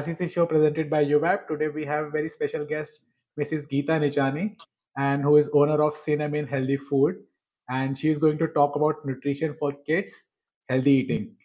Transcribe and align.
Rashisi 0.00 0.30
show 0.30 0.46
presented 0.46 0.88
by 0.88 1.04
UVAP. 1.04 1.46
Today 1.46 1.68
we 1.68 1.84
have 1.84 2.06
a 2.06 2.10
very 2.10 2.28
special 2.30 2.64
guest, 2.64 3.02
Mrs. 3.38 3.68
Geeta 3.70 3.98
Nichani, 4.00 4.56
and 4.96 5.22
who 5.22 5.36
is 5.36 5.50
owner 5.52 5.82
of 5.82 5.94
Cinnamon 5.94 6.46
Healthy 6.46 6.78
Food. 6.78 7.16
And 7.68 7.98
she 7.98 8.08
is 8.08 8.18
going 8.18 8.38
to 8.38 8.48
talk 8.48 8.76
about 8.76 9.04
nutrition 9.04 9.54
for 9.58 9.74
kids, 9.86 10.24
healthy 10.70 10.92
eating. 10.92 11.36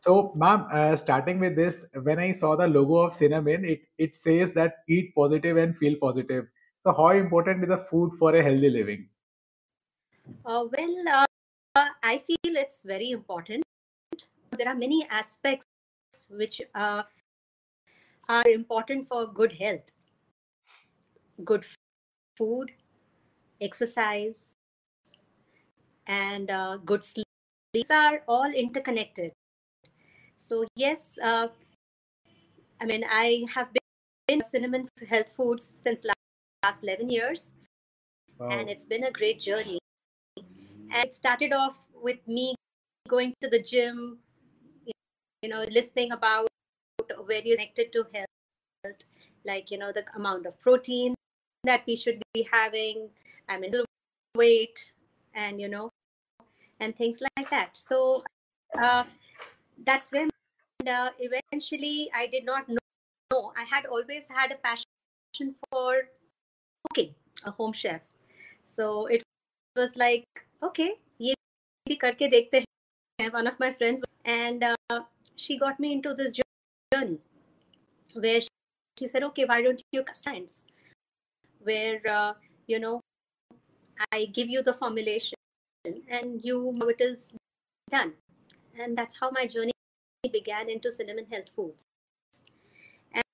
So, 0.00 0.32
ma'am, 0.34 0.66
uh, 0.72 0.96
starting 0.96 1.38
with 1.38 1.54
this, 1.54 1.86
when 2.02 2.18
I 2.18 2.32
saw 2.32 2.56
the 2.56 2.66
logo 2.66 2.96
of 2.96 3.14
Cinnamon, 3.14 3.64
it, 3.64 3.82
it 3.96 4.16
says 4.16 4.52
that 4.54 4.78
eat 4.88 5.14
positive 5.14 5.56
and 5.56 5.78
feel 5.78 5.94
positive. 6.00 6.46
So, 6.80 6.92
how 6.92 7.10
important 7.10 7.62
is 7.62 7.68
the 7.68 7.78
food 7.78 8.14
for 8.18 8.34
a 8.34 8.42
healthy 8.42 8.70
living? 8.70 9.08
Uh, 10.44 10.64
well, 10.76 11.26
uh, 11.76 11.86
I 12.02 12.18
feel 12.18 12.56
it's 12.56 12.82
very 12.82 13.12
important. 13.12 13.62
There 14.58 14.68
are 14.68 14.74
many 14.74 15.06
aspects 15.10 15.64
which 16.28 16.60
uh, 16.74 17.04
are 18.30 18.48
important 18.48 19.08
for 19.08 19.26
good 19.26 19.52
health 19.60 19.90
good 21.44 21.64
food, 22.36 22.72
exercise, 23.60 24.52
and 26.06 26.50
uh, 26.50 26.76
good 26.78 27.04
sleep. 27.04 27.26
These 27.72 27.90
are 27.90 28.22
all 28.26 28.50
interconnected. 28.50 29.32
So, 30.36 30.66
yes, 30.74 31.18
uh, 31.22 31.48
I 32.80 32.84
mean, 32.84 33.04
I 33.08 33.44
have 33.54 33.68
been 34.26 34.42
cinnamon 34.50 34.88
health 35.08 35.32
foods 35.36 35.74
since 35.82 36.04
last, 36.04 36.16
last 36.64 36.82
11 36.82 37.10
years, 37.10 37.46
wow. 38.38 38.50
and 38.50 38.68
it's 38.68 38.86
been 38.86 39.04
a 39.04 39.10
great 39.10 39.40
journey. 39.40 39.78
And 40.36 41.04
it 41.04 41.14
started 41.14 41.52
off 41.52 41.76
with 41.94 42.26
me 42.26 42.54
going 43.08 43.34
to 43.40 43.48
the 43.48 43.62
gym, 43.62 44.18
you 45.42 45.48
know, 45.48 45.64
listening 45.70 46.12
about 46.12 46.48
you're 47.32 47.56
connected 47.56 47.92
to 47.92 48.04
health, 48.12 49.04
like, 49.44 49.70
you 49.70 49.78
know, 49.78 49.92
the 49.92 50.04
amount 50.16 50.46
of 50.46 50.58
protein 50.60 51.14
that 51.64 51.82
we 51.86 51.96
should 51.96 52.22
be 52.34 52.48
having, 52.50 53.08
I 53.48 53.58
mean, 53.58 53.74
weight, 54.36 54.92
and, 55.34 55.60
you 55.60 55.68
know, 55.68 55.90
and 56.80 56.96
things 56.96 57.20
like 57.36 57.50
that. 57.50 57.76
So 57.76 58.24
uh, 58.80 59.04
that's 59.84 60.10
when 60.12 60.30
uh, 60.86 61.10
eventually 61.18 62.10
I 62.14 62.26
did 62.26 62.44
not 62.44 62.68
know. 62.68 63.52
I 63.56 63.64
had 63.64 63.86
always 63.86 64.24
had 64.28 64.52
a 64.52 64.56
passion 64.56 65.54
for 65.70 66.08
cooking, 66.88 67.14
a 67.44 67.50
home 67.50 67.72
chef. 67.72 68.02
So 68.64 69.06
it 69.06 69.22
was 69.76 69.96
like, 69.96 70.24
okay, 70.62 70.98
ye 71.18 71.34
bhi 71.88 71.98
karke 71.98 72.32
dekhte. 72.32 72.64
One 73.32 73.46
of 73.46 73.60
my 73.60 73.70
friends, 73.70 74.02
and 74.24 74.64
uh, 74.64 75.00
she 75.36 75.58
got 75.58 75.78
me 75.78 75.92
into 75.92 76.14
this 76.14 76.32
journey 76.92 77.18
where 78.14 78.40
she 78.98 79.08
said, 79.08 79.22
okay, 79.22 79.44
why 79.44 79.62
don't 79.62 79.82
you 79.92 80.04
science? 80.12 80.62
Where, 81.62 82.00
uh, 82.08 82.32
you 82.66 82.78
know, 82.78 83.00
I 84.12 84.26
give 84.26 84.48
you 84.48 84.62
the 84.62 84.72
formulation 84.72 85.34
and 85.84 86.40
you 86.42 86.72
know 86.74 86.88
it 86.88 87.00
is 87.00 87.32
done. 87.90 88.14
And 88.78 88.96
that's 88.96 89.16
how 89.18 89.30
my 89.30 89.46
journey 89.46 89.72
began 90.32 90.68
into 90.68 90.90
cinnamon 90.90 91.26
health 91.30 91.50
foods. 91.54 91.82
And, 93.12 93.24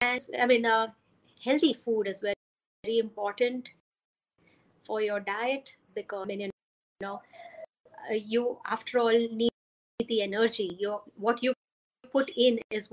and 0.00 0.24
I 0.40 0.46
mean, 0.46 0.66
uh, 0.66 0.88
healthy 1.44 1.72
food 1.72 2.08
is 2.08 2.20
very, 2.20 2.34
very 2.84 2.98
important 2.98 3.68
for 4.84 5.00
your 5.00 5.20
diet 5.20 5.74
because, 5.94 6.22
I 6.24 6.26
mean, 6.26 6.40
you 6.40 6.50
know, 7.00 7.22
uh, 8.10 8.14
you 8.14 8.58
after 8.66 8.98
all 8.98 9.12
need 9.12 9.50
the 10.08 10.22
energy. 10.22 10.76
Your 10.78 11.02
what 11.16 11.42
you 11.42 11.52
put 12.12 12.30
in 12.36 12.58
is 12.70 12.88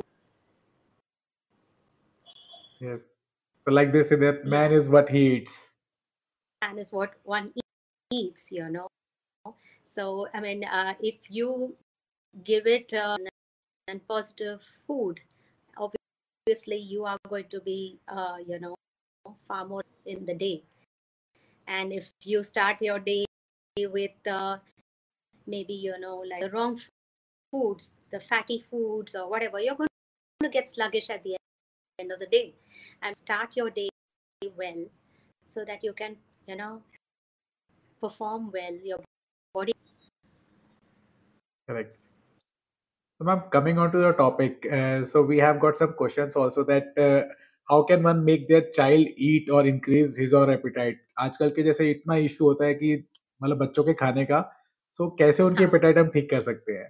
Yes. 2.79 3.13
So 3.65 3.73
like 3.73 3.91
they 3.91 4.03
say 4.03 4.15
that 4.17 4.45
man 4.45 4.71
is 4.71 4.89
what 4.89 5.09
he 5.09 5.37
eats. 5.37 5.71
Man 6.61 6.77
is 6.77 6.91
what 6.91 7.13
one 7.23 7.53
eats, 8.11 8.51
you 8.51 8.69
know. 8.69 8.87
So 9.85 10.27
I 10.33 10.39
mean, 10.39 10.63
uh, 10.65 10.93
if 10.99 11.15
you 11.29 11.75
give 12.43 12.67
it 12.67 12.93
uh, 12.93 13.17
and 13.87 14.05
positive 14.07 14.61
food, 14.85 15.19
obviously 15.77 16.77
you 16.77 17.05
are 17.05 17.17
going 17.29 17.49
to 17.49 17.61
be, 17.61 17.99
uh, 18.07 18.37
you 18.45 18.59
know, 18.59 18.75
far 19.47 19.65
more 19.65 19.83
in 20.05 20.25
the 20.25 20.33
day. 20.33 20.63
And 21.67 21.93
if 21.93 22.11
you 22.21 22.43
start 22.43 22.81
your 22.81 22.99
day 22.99 23.25
with 23.77 24.27
uh, 24.27 24.57
maybe 25.47 25.73
you 25.73 25.97
know 25.99 26.23
like 26.27 26.41
the 26.41 26.49
wrong 26.49 26.79
foods, 27.54 27.92
the 28.12 28.20
fatty 28.20 28.64
foods 28.70 29.14
or 29.14 29.28
whatever, 29.28 29.60
you're 29.60 29.74
going 29.74 29.88
to 30.40 30.48
get 30.48 30.68
sluggish 30.68 31.10
at 31.10 31.22
the 31.22 31.32
end 31.32 31.40
end 32.00 32.12
of 32.12 32.18
the 32.18 32.26
day 32.26 32.54
and 33.02 33.16
start 33.16 33.56
your 33.60 33.70
day 33.70 33.88
well 34.56 34.84
so 35.46 35.64
that 35.64 35.84
you 35.84 35.92
can 35.92 36.16
you 36.48 36.56
know 36.56 36.82
perform 38.02 38.50
well 38.52 38.78
your 38.90 39.00
body 39.54 39.74
correct 41.68 41.96
so 43.20 43.28
ma'am 43.30 43.42
coming 43.56 43.78
on 43.78 43.92
to 43.92 43.98
the 44.06 44.12
topic 44.22 44.66
uh, 44.78 45.04
so 45.04 45.22
we 45.22 45.38
have 45.38 45.60
got 45.60 45.76
some 45.82 45.92
questions 46.00 46.36
also 46.36 46.64
that 46.72 47.00
uh, 47.06 47.22
how 47.72 47.82
can 47.90 48.02
one 48.02 48.24
make 48.30 48.48
their 48.48 48.64
child 48.78 49.06
eat 49.30 49.50
or 49.50 49.66
increase 49.74 50.16
his 50.24 50.38
or 50.42 50.46
appetite 50.56 51.06
आजकल 51.22 51.50
के 51.56 51.62
जैसे 51.62 51.90
इतना 51.90 52.16
issue 52.26 52.44
होता 52.44 52.64
है 52.66 52.74
कि 52.74 52.94
मतलब 53.42 53.58
बच्चों 53.58 53.82
के 53.84 53.94
खाने 53.94 54.24
का 54.24 54.40
सो 54.96 55.04
so, 55.04 55.10
कैसे 55.18 55.42
उनकी 55.42 55.64
एपेटाइट 55.64 55.98
हम 55.98 56.08
ठीक 56.14 56.30
कर 56.30 56.40
सकते 56.46 56.72
हैं 56.72 56.88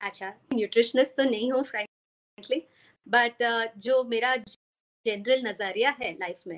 अच्छा 0.00 0.32
न्यूट्रिशनिस्ट 0.52 1.16
तो 1.16 1.22
नहीं 1.24 1.50
हूँ 1.52 1.62
फ्रेंकली 1.64 2.62
बट 3.06 3.42
जो 3.78 4.02
मेरा 4.04 4.34
जनरल 4.36 5.42
नज़रिया 5.46 5.90
है 6.00 6.12
लाइफ 6.14 6.42
में 6.46 6.56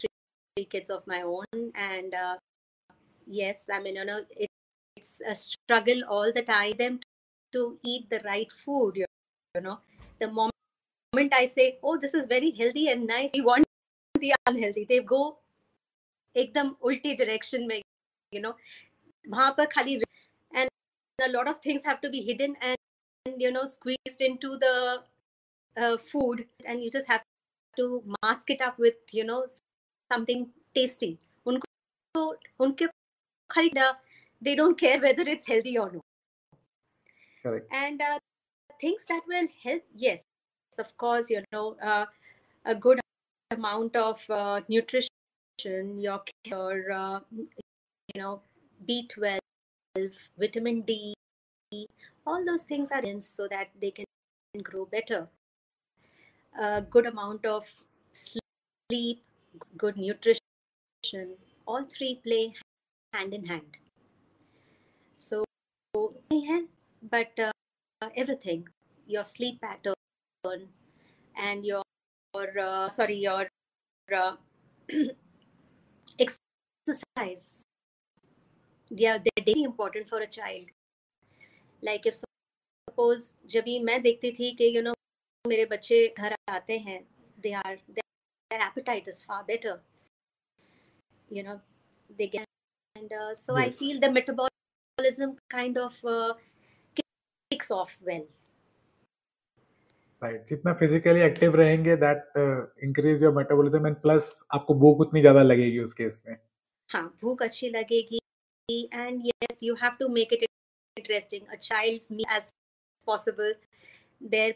kids 0.70 0.90
of 0.90 1.02
my 1.08 1.22
own 1.28 1.70
and 1.76 2.14
yes 3.26 3.66
I 3.70 3.80
mean 3.80 3.98
no 4.06 4.18
it's 4.40 5.20
a 5.22 5.32
struggle 5.42 6.02
all 6.18 6.32
the 6.32 6.44
time 6.46 6.76
them 6.76 6.98
to 7.52 7.66
eat 7.86 8.08
the 8.10 8.20
right 8.24 8.52
food 8.54 8.98
you 8.98 9.06
know 9.54 9.74
the 10.22 10.30
moment 10.32 11.34
I 11.34 11.48
say 11.48 11.68
oh 11.84 11.96
this 11.96 12.14
is 12.14 12.28
very 12.28 12.50
healthy 12.58 12.86
and 12.88 13.06
nice 13.10 13.32
you 13.36 13.44
want 13.44 13.66
the 14.14 14.32
unhealthy 14.48 14.84
they 14.84 15.00
go 15.14 15.22
एकदम 16.36 16.74
उल्टी 16.82 17.14
direction 17.14 17.66
में 17.66 17.76
you 17.76 18.40
know 18.42 18.56
वहाँ 19.26 19.50
पर 19.58 19.66
खाली 19.72 19.94
and 20.52 20.68
a 21.18 21.26
lot 21.26 21.48
of 21.48 21.58
things 21.66 21.86
have 21.86 21.96
to 22.02 22.08
be 22.10 22.20
hidden 22.28 22.56
and 22.62 22.76
you 23.38 23.50
know 23.50 23.64
squeezed 23.64 24.20
into 24.20 24.56
the 24.58 25.02
uh, 25.76 25.96
food 25.96 26.46
and 26.64 26.82
you 26.82 26.90
just 26.90 27.06
have 27.08 27.22
to 27.76 28.02
mask 28.22 28.50
it 28.50 28.60
up 28.60 28.78
with 28.78 28.94
you 29.12 29.24
know 29.24 29.44
something 30.12 30.48
tasty 30.74 31.18
unko 31.46 32.24
unke 32.60 32.88
they 34.40 34.54
don't 34.54 34.78
care 34.78 35.00
whether 35.00 35.22
it's 35.22 35.46
healthy 35.46 35.78
or 35.78 35.90
not 35.92 36.02
Correct. 37.42 37.66
and 37.72 38.00
uh, 38.00 38.18
things 38.80 39.04
that 39.08 39.22
will 39.26 39.48
help 39.62 39.82
yes 39.94 40.20
of 40.78 40.96
course 40.96 41.30
you 41.30 41.42
know 41.52 41.76
uh, 41.82 42.06
a 42.64 42.74
good 42.74 43.00
amount 43.50 43.96
of 43.96 44.18
uh, 44.30 44.60
nutrition 44.68 45.08
your 45.96 46.22
your 46.44 46.92
uh, 46.92 47.20
you 48.14 48.20
know 48.20 48.40
b12 48.88 49.38
vitamin 50.38 50.82
d 50.82 51.14
all 52.26 52.44
those 52.44 52.62
things 52.62 52.90
are 52.90 53.02
in 53.02 53.20
so 53.22 53.48
that 53.48 53.68
they 53.80 53.90
can 53.90 54.04
grow 54.62 54.84
better 54.84 55.28
a 56.58 56.82
good 56.82 57.06
amount 57.06 57.44
of 57.46 57.64
sleep, 58.12 59.22
good 59.76 59.96
nutrition, 59.96 60.40
all 61.66 61.84
three 61.84 62.20
play 62.22 62.52
hand 63.12 63.34
in 63.34 63.44
hand. 63.46 63.78
So, 65.16 65.44
but 67.10 67.38
uh, 67.38 67.52
everything, 68.16 68.68
your 69.06 69.24
sleep 69.24 69.60
pattern 69.60 69.94
and 71.36 71.64
your, 71.64 71.82
uh, 72.34 72.88
sorry, 72.88 73.16
your 73.16 73.48
uh, 74.14 74.36
exercise, 76.18 77.62
they 78.90 79.06
are 79.06 79.18
they're 79.18 79.44
very 79.44 79.62
important 79.62 80.08
for 80.08 80.18
a 80.18 80.26
child. 80.26 80.66
Like 81.82 82.06
if 82.06 82.14
suppose 82.14 83.32
जब 83.46 83.64
भी 83.64 83.78
मैं 83.80 84.00
देखती 84.02 84.30
थी 84.32 84.50
कि 84.56 84.74
you 84.76 84.82
know 84.84 84.94
मेरे 85.44 85.64
बच्चे 85.66 86.06
घर 86.18 86.34
आते 86.50 86.78
हैं 86.78 87.00
they 87.38 87.52
are 87.60 87.78
their 88.50 88.60
appetite 88.60 89.08
is 89.08 89.24
far 89.24 89.40
better 89.44 89.80
you 91.28 91.42
know 91.42 91.60
they 92.10 92.26
get 92.28 92.44
and 92.96 93.12
uh, 93.14 93.34
so 93.34 93.56
yes. 93.56 93.62
i 93.62 93.70
feel 93.72 94.00
the 94.00 94.10
metabolism 94.10 95.34
kind 95.48 95.78
of 95.78 95.98
uh, 96.06 96.32
kicks 96.96 97.70
off 97.72 97.98
well 98.02 98.30
right 100.22 100.48
जितना 100.48 100.72
फिजिकली 100.80 101.20
एक्टिव 101.20 101.54
रहेंगे 101.56 101.94
that 101.96 102.36
increase 102.84 103.22
your 103.22 103.32
metabolism 103.34 103.86
and 103.86 103.96
plus 104.02 104.28
आपको 104.54 104.74
भूख 104.80 105.00
उतनी 105.00 105.20
ज़्यादा 105.20 105.42
लगेगी 105.42 105.78
उस 105.78 105.94
case 106.00 106.20
में 106.26 106.36
हाँ 106.90 107.02
भूख 107.22 107.42
अच्छी 107.42 107.70
लगेगी 107.70 108.20
and 108.92 109.26
yes 109.26 109.62
you 109.62 109.74
have 109.82 109.96
to 110.00 110.08
make 110.14 110.32
it 110.32 110.44
interesting 110.97 111.47
a 111.47 111.55
child's 111.67 112.11
me 112.11 112.25
as 112.37 112.51
possible 113.05 113.55
there 114.35 114.55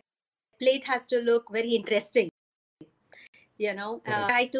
plate 0.61 0.87
has 0.87 1.05
to 1.11 1.19
look 1.27 1.47
very 1.53 1.71
interesting 1.75 2.27
you 3.63 3.71
know 3.77 3.87
uh, 3.93 4.09
Correct. 4.09 4.27
try 4.31 4.41
to 4.55 4.59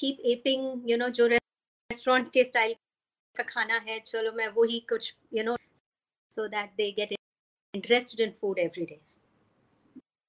keep 0.00 0.20
aping 0.32 0.68
you 0.90 0.98
know 1.00 1.08
जो 1.18 1.26
restaurant 1.32 2.30
के 2.36 2.44
style 2.50 2.76
का 3.38 3.42
खाना 3.48 3.78
है 3.88 3.98
चलो 4.12 4.32
मैं 4.32 4.46
वही 4.58 4.78
कुछ 4.92 5.10
you 5.38 5.44
know 5.48 5.56
so 6.36 6.46
that 6.54 6.78
they 6.82 6.88
get 7.00 7.16
interested 7.74 8.24
in 8.26 8.38
food 8.42 8.62
every 8.66 8.86
day 8.92 9.00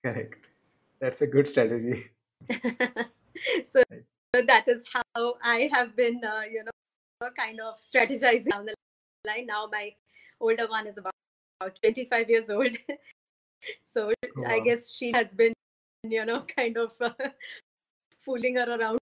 Correct. 0.06 0.50
That's 1.02 1.22
a 1.22 1.28
good 1.28 1.50
strategy. 1.50 2.06
so, 3.72 3.82
so 4.36 4.42
that 4.46 4.68
is 4.68 4.84
how 4.94 5.36
I 5.44 5.68
have 5.74 5.96
been, 5.96 6.22
uh, 6.24 6.42
you 6.52 6.64
know, 6.64 7.30
kind 7.36 7.60
of 7.60 7.80
strategizing 7.80 8.52
down 8.52 8.68
the 8.68 8.76
line. 9.26 9.48
Now 9.48 9.68
my 9.72 9.96
older 10.41 10.67
one 10.69 10.87
is 10.87 10.99
about, 10.99 11.13
about 11.61 11.79
25 11.81 12.29
years 12.31 12.51
old. 12.51 12.77
so 13.85 14.13
I 14.47 14.59
Wow. 14.59 14.65
guess 14.65 14.91
she 14.91 15.13
has 15.13 15.35
been, 15.35 15.53
you 16.05 16.25
know, 16.25 16.41
kind 16.57 16.77
of 16.77 16.93
uh, 17.01 17.13
fooling 18.25 18.57
her 18.57 18.67
around 18.79 18.99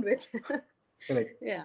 with. 0.00 0.28
Correct. 1.08 1.36
yeah. 1.40 1.64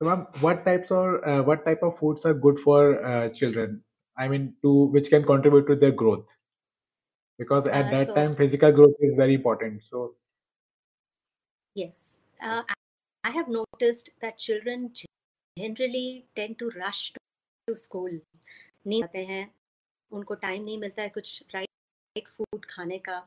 So, 0.00 0.08
ma'am, 0.08 0.26
what 0.40 0.64
types 0.64 0.90
or 0.90 1.26
uh, 1.28 1.42
what 1.42 1.64
type 1.64 1.82
of 1.82 1.98
foods 1.98 2.24
are 2.24 2.34
good 2.34 2.60
for 2.60 3.04
uh, 3.04 3.28
children? 3.30 3.82
I 4.16 4.28
mean, 4.28 4.54
to 4.62 4.84
which 4.86 5.10
can 5.10 5.24
contribute 5.24 5.66
to 5.66 5.76
their 5.76 5.92
growth, 5.92 6.26
because 7.38 7.66
at 7.66 7.86
Uh, 7.86 7.90
that 7.90 8.06
so- 8.06 8.14
time 8.14 8.36
physical 8.36 8.72
growth 8.72 8.94
is 9.00 9.14
very 9.14 9.34
important. 9.34 9.84
So, 9.84 10.14
Yes. 11.74 12.18
Uh, 12.40 12.62
I 12.68 12.74
I 13.24 13.30
have 13.30 13.48
noticed 13.48 14.10
that 14.20 14.38
children 14.38 14.92
generally 15.58 16.26
tend 16.36 16.58
to 16.60 16.70
rush 16.70 17.12
to 17.68 17.74
school 17.76 18.20
नहीं 18.86 19.02
आते 19.04 19.24
हैं। 19.26 19.44
उनको 20.10 20.34
time 20.42 20.64
नहीं 20.64 20.78
मिलता 20.78 21.02
है 21.02 21.08
कुछ 21.10 21.42
right 21.54 22.28
food 22.28 22.64
खाने 22.70 22.98
का। 23.08 23.18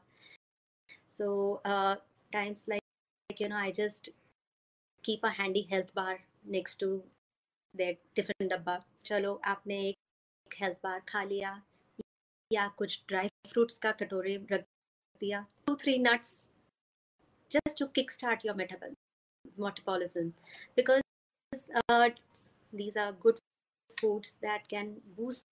So 1.09 1.27
times 1.65 2.65
like 2.69 3.41
you 3.41 3.47
know 3.49 3.55
I 3.55 3.71
just 3.73 4.09
keep 5.03 5.25
a 5.25 5.29
handy 5.39 5.61
health 5.71 5.95
bar 5.95 6.19
next 6.53 6.79
to 6.79 6.87
that 7.75 7.99
tiffin 8.15 8.47
डब्बा। 8.47 8.77
चलो, 9.05 9.33
आपने 9.45 9.75
एक 9.87 9.95
हेल्थ 10.51 10.77
बार 10.83 10.99
खा 11.09 11.23
लिया 11.23 11.61
या 12.51 12.67
कुछ 12.77 12.99
ड्राई 13.07 13.27
फ्रूट्स 13.49 13.77
का 13.79 13.91
कटोरे 13.99 14.35
रख 14.51 14.65
दिया। 15.21 15.45
Two 15.67 15.75
three 15.81 15.97
nuts 15.99 16.31
just 17.51 17.79
to 17.79 17.85
kick 17.95 18.11
start 18.11 18.45
your 18.45 18.55
metabolism 18.55 20.27
because 20.75 21.01
these 22.75 22.97
are 22.97 23.11
good 23.21 23.37
foods 24.01 24.35
that 24.41 24.67
can 24.67 24.95
boost 25.17 25.45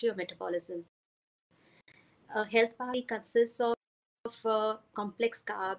your 0.00 0.14
metabolism. 0.14 0.84
A 2.34 2.44
health 2.44 2.76
body 2.76 3.02
consists 3.02 3.60
of, 3.60 3.74
of 4.24 4.46
uh, 4.46 4.76
complex 4.94 5.42
carbs 5.46 5.78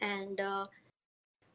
and 0.00 0.40
uh, 0.40 0.66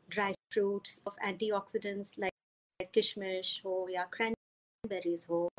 dry 0.09 0.33
fruits 0.51 1.01
of 1.05 1.15
antioxidants 1.25 2.09
like, 2.17 2.31
like 2.79 2.93
kishmish 2.93 3.59
or 3.63 3.89
yeah, 3.89 4.05
cranberries 4.15 5.25
ho, 5.25 5.49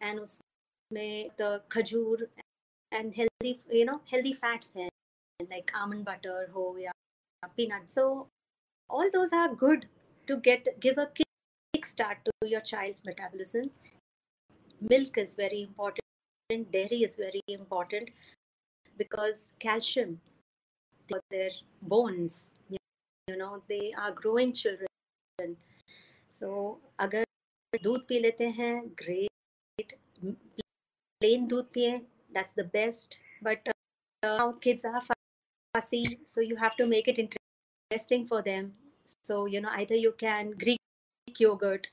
and 0.00 0.20
usme 0.20 1.30
the 1.36 1.62
khajur 1.68 2.26
and 2.92 3.14
healthy 3.14 3.60
you 3.70 3.84
know 3.84 4.00
healthy 4.10 4.32
fats 4.32 4.68
then 4.68 4.88
like 5.50 5.70
almond 5.80 6.04
butter 6.04 6.48
ho 6.54 6.76
yeah, 6.78 6.92
peanut 7.56 7.88
so 7.88 8.26
all 8.88 9.08
those 9.12 9.32
are 9.32 9.48
good 9.54 9.86
to 10.26 10.36
get 10.36 10.68
give 10.80 10.98
a 10.98 11.06
kick 11.06 11.27
kickstart 11.77 12.23
to 12.25 12.49
your 12.53 12.61
child's 12.61 13.03
metabolism 13.05 13.69
milk 14.81 15.17
is 15.17 15.35
very 15.35 15.61
important 15.63 16.71
dairy 16.71 17.03
is 17.03 17.15
very 17.15 17.41
important 17.47 18.09
because 18.97 19.45
calcium 19.59 20.19
for 21.09 21.19
their 21.31 21.49
bones 21.81 22.47
you 22.69 23.37
know 23.37 23.61
they 23.67 23.93
are 23.97 24.11
growing 24.11 24.51
children 24.53 25.55
so 26.29 26.79
अगर 26.99 27.25
दूध 27.83 28.05
P 28.07 28.19
लेते 28.19 28.47
हैं 28.59 28.73
great 29.01 29.93
plain 31.21 31.47
दूध 31.49 31.69
पिए 31.73 31.99
that's 32.35 32.53
the 32.59 32.67
best 32.75 33.17
but 33.47 33.67
uh, 33.69 33.73
now 34.23 34.51
kids 34.65 34.85
are 34.85 35.01
fussy 35.07 36.03
so 36.25 36.41
you 36.41 36.55
have 36.55 36.75
to 36.75 36.87
make 36.93 37.07
it 37.07 37.19
interesting 37.19 38.25
for 38.25 38.41
them 38.41 38.73
so 39.29 39.45
you 39.45 39.61
know 39.61 39.69
either 39.81 39.95
you 39.95 40.13
can 40.23 40.51
greek 40.63 40.79
yogurt 41.40 41.86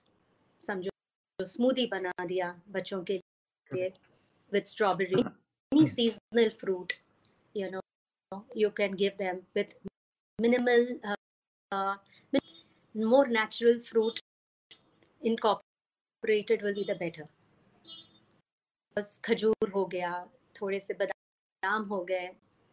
समझो 0.61 0.91
smoothie 1.39 1.85
बना 1.87 2.11
दिया 2.25 2.51
बच्चों 2.69 3.03
के 3.03 3.17
लिए 3.69 3.89
with 4.51 4.65
strawberry 4.65 5.21
any 5.21 5.87
seasonal 5.87 6.49
fruit 6.59 6.93
you 7.55 7.69
know 7.71 7.81
you 8.57 8.69
can 8.77 8.93
give 8.95 9.11
them 9.19 9.41
with 9.55 9.73
minimal 10.39 10.87
more 12.95 13.27
natural 13.29 13.79
fruit 13.81 14.19
incorporated 15.21 16.63
will 16.63 16.73
be 16.73 16.83
the 16.85 16.97
better 16.99 17.27
बस 18.97 19.19
खजूर 19.25 19.69
हो 19.69 19.85
गया 19.87 20.11
थोड़े 20.55 20.79
से 20.79 20.93
बादाम 20.95 21.83
हो 21.85 22.03
गए 22.11 22.29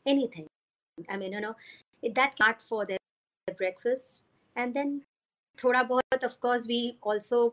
anything 0.06 1.06
I 1.10 1.16
mean 1.18 1.34
you 1.34 1.40
know 1.40 1.52
that 2.02 2.34
cart 2.34 2.60
for 2.62 2.84
their 2.86 3.54
breakfast 3.54 4.58
and 4.58 4.74
then 4.74 5.00
thoda 5.57 5.83
bahut, 5.87 6.23
of 6.23 6.39
course, 6.39 6.67
we 6.67 6.97
also 7.01 7.51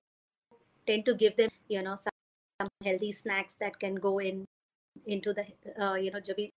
tend 0.87 1.05
to 1.07 1.15
give 1.15 1.37
them, 1.37 1.51
you 1.69 1.83
know, 1.83 1.97
some, 1.97 2.19
some 2.61 2.69
healthy 2.85 3.13
snacks 3.13 3.57
that 3.57 3.79
can 3.79 3.95
go 3.95 4.19
in 4.19 4.45
into 5.07 5.33
the, 5.33 5.47
uh, 5.81 5.95
you 5.95 6.11
know, 6.11 6.21
jabi, 6.21 6.49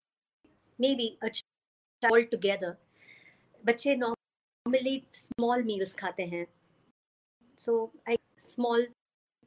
maybe 0.80 1.18
a 1.22 1.30
child 1.30 2.12
all 2.12 2.26
together. 2.32 2.78
बच्चे 3.66 3.96
normally 4.00 4.96
small 5.12 5.64
meals 5.64 5.94
खाते 5.94 6.26
हैं. 6.34 6.46
So, 7.58 7.92
I 8.08 8.18
small 8.38 8.86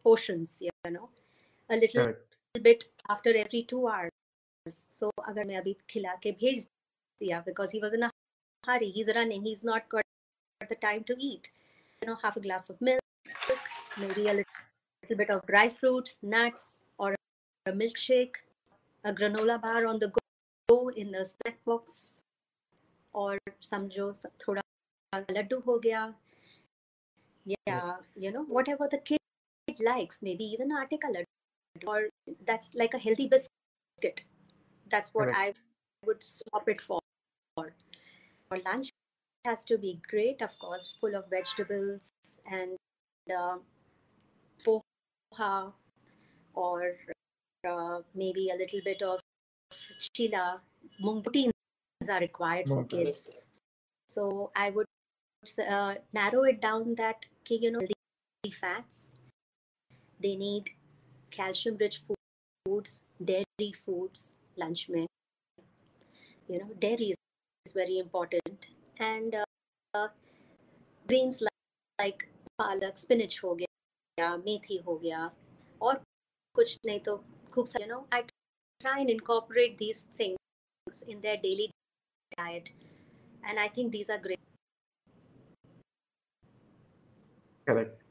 portions, 0.03 0.59
you 0.61 0.71
know, 0.91 1.11
a 1.69 1.77
little 1.77 2.05
correct. 2.05 2.37
bit 2.63 2.85
after 3.09 3.35
every 3.37 3.63
two 3.63 3.87
hours. 3.87 4.11
So, 4.71 5.11
अगर 5.29 5.45
मैं 5.45 5.57
अभी 5.57 5.77
खिला 5.91 6.15
के 6.23 6.33
भेज 6.41 6.67
yeah, 7.21 7.43
because 7.45 7.71
he 7.71 7.81
was 7.81 7.93
in 7.93 8.03
a 8.03 8.11
hurry. 8.67 8.91
He's 8.91 9.09
running. 9.15 9.45
He's 9.45 9.63
not 9.63 9.89
got 9.89 10.03
the 10.69 10.75
time 10.75 11.05
to 11.05 11.15
eat. 11.19 11.53
you 12.02 12.08
know, 12.08 12.18
half 12.22 12.38
a 12.38 12.40
glass 12.40 12.70
of 12.70 12.80
milk, 12.82 13.00
maybe 13.98 14.24
a 14.24 14.34
little, 14.34 14.44
little 15.04 15.18
bit 15.18 15.30
of 15.30 15.46
dry 15.48 15.70
fruits, 15.70 16.18
nuts, 16.22 16.76
or 16.98 17.16
a 17.66 17.72
milkshake, 17.72 18.36
a 19.04 19.14
granola 19.14 19.62
bar 19.62 19.86
on 19.86 20.00
the 20.00 20.12
go 20.70 20.90
in 20.90 21.12
the 21.12 21.26
snack 21.26 21.64
box, 21.66 22.14
or 23.14 23.38
some 23.60 23.90
thoda 23.90 24.62
laddu 25.14 25.64
ho 25.64 25.80
gaya. 25.80 26.14
Yeah, 27.46 27.96
you 28.16 28.32
know, 28.32 28.44
whatever 28.44 28.88
the 28.90 28.98
kid 28.98 29.20
likes, 29.80 30.20
maybe 30.22 30.44
even 30.44 30.70
aate 30.70 31.00
ka 31.00 31.08
laddu, 31.08 31.88
or 31.88 32.10
that's 32.46 32.74
like 32.74 32.94
a 32.94 32.98
healthy 32.98 33.28
biscuit. 33.28 34.24
That's 34.90 35.14
what 35.14 35.28
right. 35.28 35.36
I 35.36 35.54
would 36.06 36.24
swap 36.24 36.68
it 36.70 36.82
for. 36.82 37.00
For 38.48 38.60
lunch, 38.64 38.90
has 39.46 39.66
to 39.66 39.78
be 39.78 40.00
great, 40.10 40.42
of 40.42 40.58
course, 40.60 40.94
full 41.00 41.16
of 41.16 41.30
vegetables 41.30 42.10
and 42.52 42.78
uh, 43.36 43.58
poha 44.66 45.72
or 46.54 46.96
uh, 47.68 48.00
maybe 48.14 48.50
a 48.50 48.58
little 48.58 48.82
bit 48.84 49.02
of 49.02 49.20
chila. 50.18 50.60
Mung 51.00 51.22
proteins 51.22 51.54
are 52.10 52.20
required 52.20 52.68
for 52.68 52.84
kids. 52.86 53.28
So 54.08 54.52
I 54.56 54.70
would 54.70 54.86
uh, 55.70 55.96
narrow 56.14 56.44
it 56.44 56.62
down 56.62 56.96
that 56.96 57.26
okay, 57.42 57.56
you 57.62 57.72
know 57.72 57.80
healthy 57.80 58.56
fats. 58.60 59.08
They 60.22 60.36
need 60.36 60.70
calcium-rich 61.32 62.02
foods, 62.66 63.02
dairy 63.24 63.74
foods, 63.86 64.36
lunch 64.56 64.88
mein. 64.90 65.08
You 66.48 66.60
know, 66.60 66.70
dairy 66.80 67.14
is 67.66 67.74
very 67.74 67.98
important, 67.98 68.45
and 68.99 69.35
uh, 69.35 69.45
uh, 69.95 70.09
greens 71.09 71.41
like, 71.41 71.53
like 71.99 72.29
palak, 72.61 72.99
spinach 72.99 73.43
हो 73.45 73.55
गया, 73.55 74.37
मेथी 74.37 74.77
हो 74.87 74.97
गया, 74.97 75.31
और 75.83 76.03
कुछ 76.55 76.79
नहीं 76.87 77.01
तो 77.01 77.17
खूब 77.55 77.67
सारे, 77.67 77.87
you 77.87 77.93
know, 77.93 78.07
I 78.13 78.23
try 78.83 78.99
and 79.01 79.11
incorporate 79.11 79.79
these 79.79 80.03
things 80.19 80.37
in 81.09 81.21
their 81.21 81.37
daily 81.37 81.71
diet, 82.37 82.71
and 83.45 83.59
I 83.59 83.69
think 83.69 83.93
these 83.93 84.11
are 84.11 84.19
great. 84.19 84.39
Correct. 87.67 88.03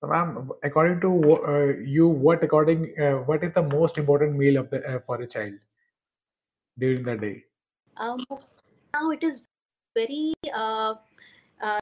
So, 0.00 0.08
ma'am, 0.08 0.50
according 0.62 1.00
to 1.00 1.10
wh- 1.10 1.48
uh, 1.48 1.78
you, 1.96 2.08
what 2.08 2.42
according 2.44 2.94
uh, 3.00 3.18
what 3.30 3.44
is 3.44 3.52
the 3.52 3.62
most 3.62 3.98
important 3.98 4.36
meal 4.36 4.58
of 4.58 4.70
the 4.70 4.82
uh, 4.86 5.00
for 5.06 5.20
a 5.22 5.26
child 5.26 5.54
during 6.78 7.02
the 7.02 7.16
day? 7.16 7.44
Um, 7.96 8.24
now 8.94 9.10
it 9.10 9.24
is 9.24 9.42
very, 9.96 10.34
uh, 10.54 10.94
uh, 11.60 11.78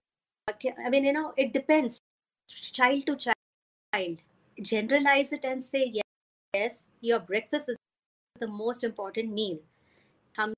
okay, 0.51 0.75
I 0.85 0.91
mean, 0.91 1.05
you 1.05 1.13
know, 1.13 1.33
it 1.37 1.53
depends 1.53 1.99
child 2.73 3.07
to 3.07 3.17
child. 3.17 4.19
Generalize 4.61 5.33
it 5.33 5.45
and 5.45 5.63
say, 5.63 5.91
yes, 5.93 6.05
yes 6.55 6.85
your 7.01 7.19
breakfast 7.19 7.69
is 7.69 7.77
the 8.37 8.45
most 8.51 8.85
important 8.85 9.31
मील 9.33 9.59
हम 10.37 10.53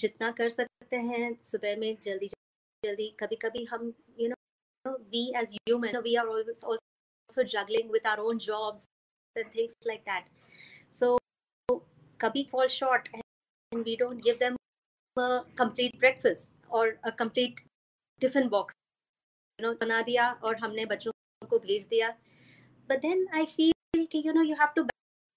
जितना 0.00 0.30
कर 0.40 0.48
सकते 0.48 0.96
हैं 1.06 1.32
सुबह 1.42 1.76
में 1.76 1.96
जल्दी 2.02 2.28
जल्दी 2.84 3.08
कभी 3.20 3.36
कभी 3.44 3.64
हम 3.70 3.92
you 4.20 4.28
know 4.28 4.92
we 5.14 5.22
as 5.40 5.54
human 5.54 5.96
we 6.04 6.14
are 6.22 6.26
always 6.26 6.62
also 6.66 7.42
juggling 7.52 7.88
with 7.94 8.06
our 8.10 8.20
own 8.26 8.38
jobs 8.42 8.84
and 9.40 9.48
things 9.56 9.72
like 9.88 10.04
that 10.10 10.28
so 10.98 11.08
kabhi 12.24 12.44
fall 12.52 12.70
short 12.74 13.10
and 13.18 13.88
we 13.88 13.96
don't 14.02 14.24
give 14.28 14.38
them 14.44 14.56
a 15.16 15.26
complete 15.62 15.98
breakfast 16.04 16.54
or 16.72 16.98
a 17.04 17.12
complete 17.12 17.62
tiffin 18.20 18.48
box 18.48 18.74
you 19.58 19.66
know 19.66 19.74
बना 19.80 20.00
दिया 20.02 20.30
और 20.44 20.56
हमने 20.62 20.84
बच्चों 20.92 21.12
को 21.50 21.58
भेज 21.58 21.86
दिया 21.94 22.14
but 22.90 23.02
then 23.02 23.26
I 23.40 23.44
feel 23.56 24.06
कि 24.12 24.24
you 24.24 24.32
know 24.32 24.44
you 24.50 24.56
have 24.60 24.74
to 24.74 24.86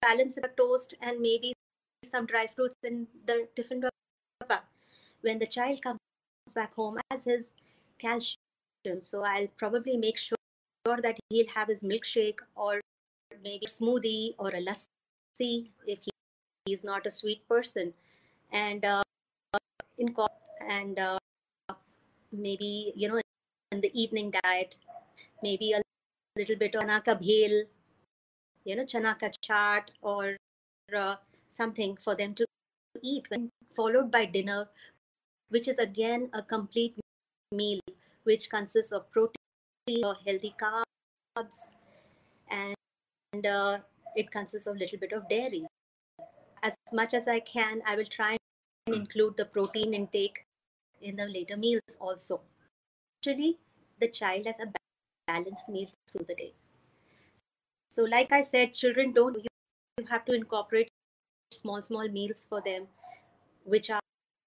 balance 0.02 0.36
the 0.36 0.50
toast 0.58 0.96
and 1.02 1.22
maybe 1.22 1.54
some 2.06 2.26
dry 2.26 2.46
fruits 2.48 2.76
in 2.84 3.08
the 3.26 3.48
tiffin 3.56 3.82
box 3.82 4.62
when 5.22 5.40
the 5.40 5.48
child 5.48 5.82
comes 5.82 6.00
back 6.56 6.74
home 6.74 6.98
as 7.12 7.24
his 7.24 7.54
calcium 8.00 9.02
so 9.02 9.24
I'll 9.24 9.52
probably 9.58 9.98
make 9.98 10.18
sure 10.18 10.38
that 10.86 11.20
he'll 11.30 11.54
have 11.56 11.68
his 11.68 11.84
milkshake 11.84 12.40
or 12.56 12.82
maybe 13.44 13.66
a 13.66 13.70
smoothie 13.70 14.36
or 14.38 14.50
a 14.50 14.62
lassi 14.62 15.70
if 15.86 16.00
he, 16.04 16.12
he's 16.66 16.84
not 16.84 17.06
a 17.06 17.12
sweet 17.12 17.48
person 17.48 17.94
and 18.52 18.84
uh, 18.84 19.04
in 19.98 20.16
and 20.68 21.00
uh, 21.00 21.18
maybe 22.33 22.93
you 22.97 23.09
know 23.09 23.21
in 23.73 23.81
the 23.81 23.91
evening 24.01 24.33
diet 24.43 24.77
maybe 25.43 25.73
a 25.73 25.83
little 26.37 26.57
bit 26.57 26.75
of 26.75 26.83
chana 26.83 26.99
ka 27.05 27.15
bhel 27.23 27.57
you 28.65 28.77
know 28.77 28.85
chana 28.85 29.15
ka 29.23 29.31
chaat 29.49 29.91
or 30.03 30.37
uh, 30.95 31.17
something 31.51 31.97
for 32.05 32.15
them 32.15 32.35
to 32.35 32.47
eat 33.03 33.31
when 33.31 33.49
followed 33.75 34.11
by 34.11 34.25
dinner 34.25 34.69
which 35.49 35.69
is 35.69 35.79
again 35.79 36.29
a 36.33 36.43
complete 36.43 36.97
meal 37.53 37.81
which 38.25 38.51
consists 38.51 38.93
of 38.93 39.11
protein 39.11 40.05
or 40.05 40.17
healthy 40.27 40.55
carbs 40.61 41.59
and, 42.51 42.75
and 43.33 43.47
uh, 43.47 43.79
it 44.17 44.31
consists 44.31 44.67
of 44.67 44.77
a 44.77 44.79
little 44.79 44.99
bit 44.99 45.13
of 45.13 45.29
dairy. 45.29 45.67
As 46.63 46.75
much 46.93 47.15
as 47.15 47.29
i 47.29 47.39
can 47.39 47.83
i 47.87 47.95
will 47.95 48.11
try 48.17 48.37
and 48.87 48.95
include 48.97 49.37
the 49.37 49.45
protein 49.45 49.95
intake 49.95 50.45
in 51.01 51.17
the 51.17 51.27
later 51.27 51.57
meals 51.57 51.97
also 52.01 52.41
actually 53.19 53.59
the 54.01 54.09
child 54.09 54.47
has 54.47 54.57
a 54.61 54.69
balanced 55.27 55.69
meal 55.69 55.89
through 56.11 56.25
the 56.29 56.35
day 56.35 56.53
so 57.91 58.05
like 58.05 58.33
i 58.33 58.43
said 58.43 58.73
children 58.73 59.13
don't 59.13 59.37
you 59.37 60.07
have 60.09 60.25
to 60.25 60.33
incorporate 60.33 60.91
small 61.53 61.81
small 61.83 62.09
meals 62.09 62.47
for 62.49 62.61
them 62.61 62.87
which 63.65 63.91
are, 63.91 64.01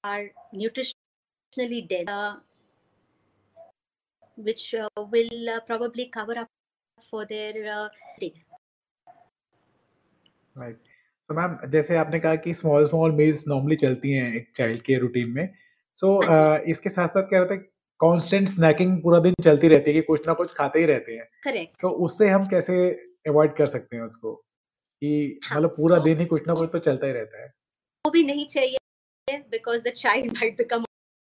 are 0.03 0.31
nutritionally 0.53 1.87
dense 1.87 2.09
uh, 2.09 2.35
which 4.35 4.73
uh, 4.73 4.87
will 5.11 5.49
uh, 5.49 5.59
probably 5.61 6.05
cover 6.05 6.37
up 6.37 6.47
for 7.09 7.25
their 7.25 7.53
uh, 7.67 7.87
day. 8.19 8.33
Right. 10.55 10.77
So 11.27 11.35
ma'am 11.35 11.57
जैसे 11.71 11.95
आपने 11.97 12.19
कहा 12.19 12.35
कि 12.43 12.53
small 12.53 12.85
small 12.87 13.11
meals 13.15 13.47
normally 13.47 13.75
चलती 13.83 14.11
हैं 14.11 14.33
एक 14.35 14.51
child 14.55 14.81
के 14.83 14.97
routine 14.99 15.29
में 15.31 15.53
सो 16.01 16.09
इसके 16.71 16.89
साथ 16.89 17.07
साथ 17.07 17.29
क्या 17.29 17.39
रहता 17.39 17.53
है 17.53 17.67
कॉन्स्टेंट 17.99 18.49
स्नैकिंग 18.49 18.97
पूरा 19.03 19.19
दिन 19.19 19.33
चलती 19.43 19.67
रहती 19.67 19.91
है 19.91 19.93
कि 19.93 20.01
कुछ 20.07 20.27
ना 20.27 20.33
कुछ 20.33 20.53
खाते 20.55 20.79
ही 20.79 20.85
रहते 20.85 21.15
हैं। 21.15 21.27
करेक्ट 21.43 21.81
सो 21.81 21.89
उससे 22.05 22.27
हम 22.29 22.45
कैसे 22.49 22.75
अवॉइड 23.27 23.55
कर 23.55 23.67
सकते 23.67 23.95
हैं 23.95 24.03
उसको? 24.03 24.33
कि 25.01 25.39
मतलब 25.53 25.69
पूरा 25.77 25.97
दिन 26.03 26.19
ही 26.19 26.25
कुछ 26.25 26.47
ना 26.47 26.53
कुछ 26.53 26.69
तो 26.71 26.79
चलता 26.79 27.07
ही 27.07 27.13
रहता 27.13 27.41
है। 27.41 27.47
वो 28.05 28.11
भी 28.11 28.23
नहीं 28.23 28.45
चाहिए 28.47 29.37
because 29.51 29.87
the 29.87 29.91
child 29.97 30.31
might 30.33 30.57
become 30.57 30.83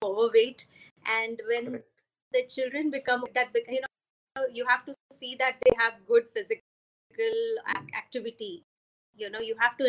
overweight 0.01 0.61
and 1.05 1.41
when 1.47 1.69
the 2.33 2.45
children 2.49 2.89
become 2.91 3.23
that 3.37 3.57
you 3.73 3.79
know 3.81 4.47
you 4.55 4.65
have 4.65 4.79
to 4.87 4.93
see 5.13 5.33
that 5.35 5.55
they 5.63 5.75
have 5.81 5.91
good 6.07 6.25
physical 6.33 7.37
activity 7.97 8.53
you 9.19 9.29
know 9.29 9.39
you 9.41 9.55
have 9.61 9.75
to 9.79 9.85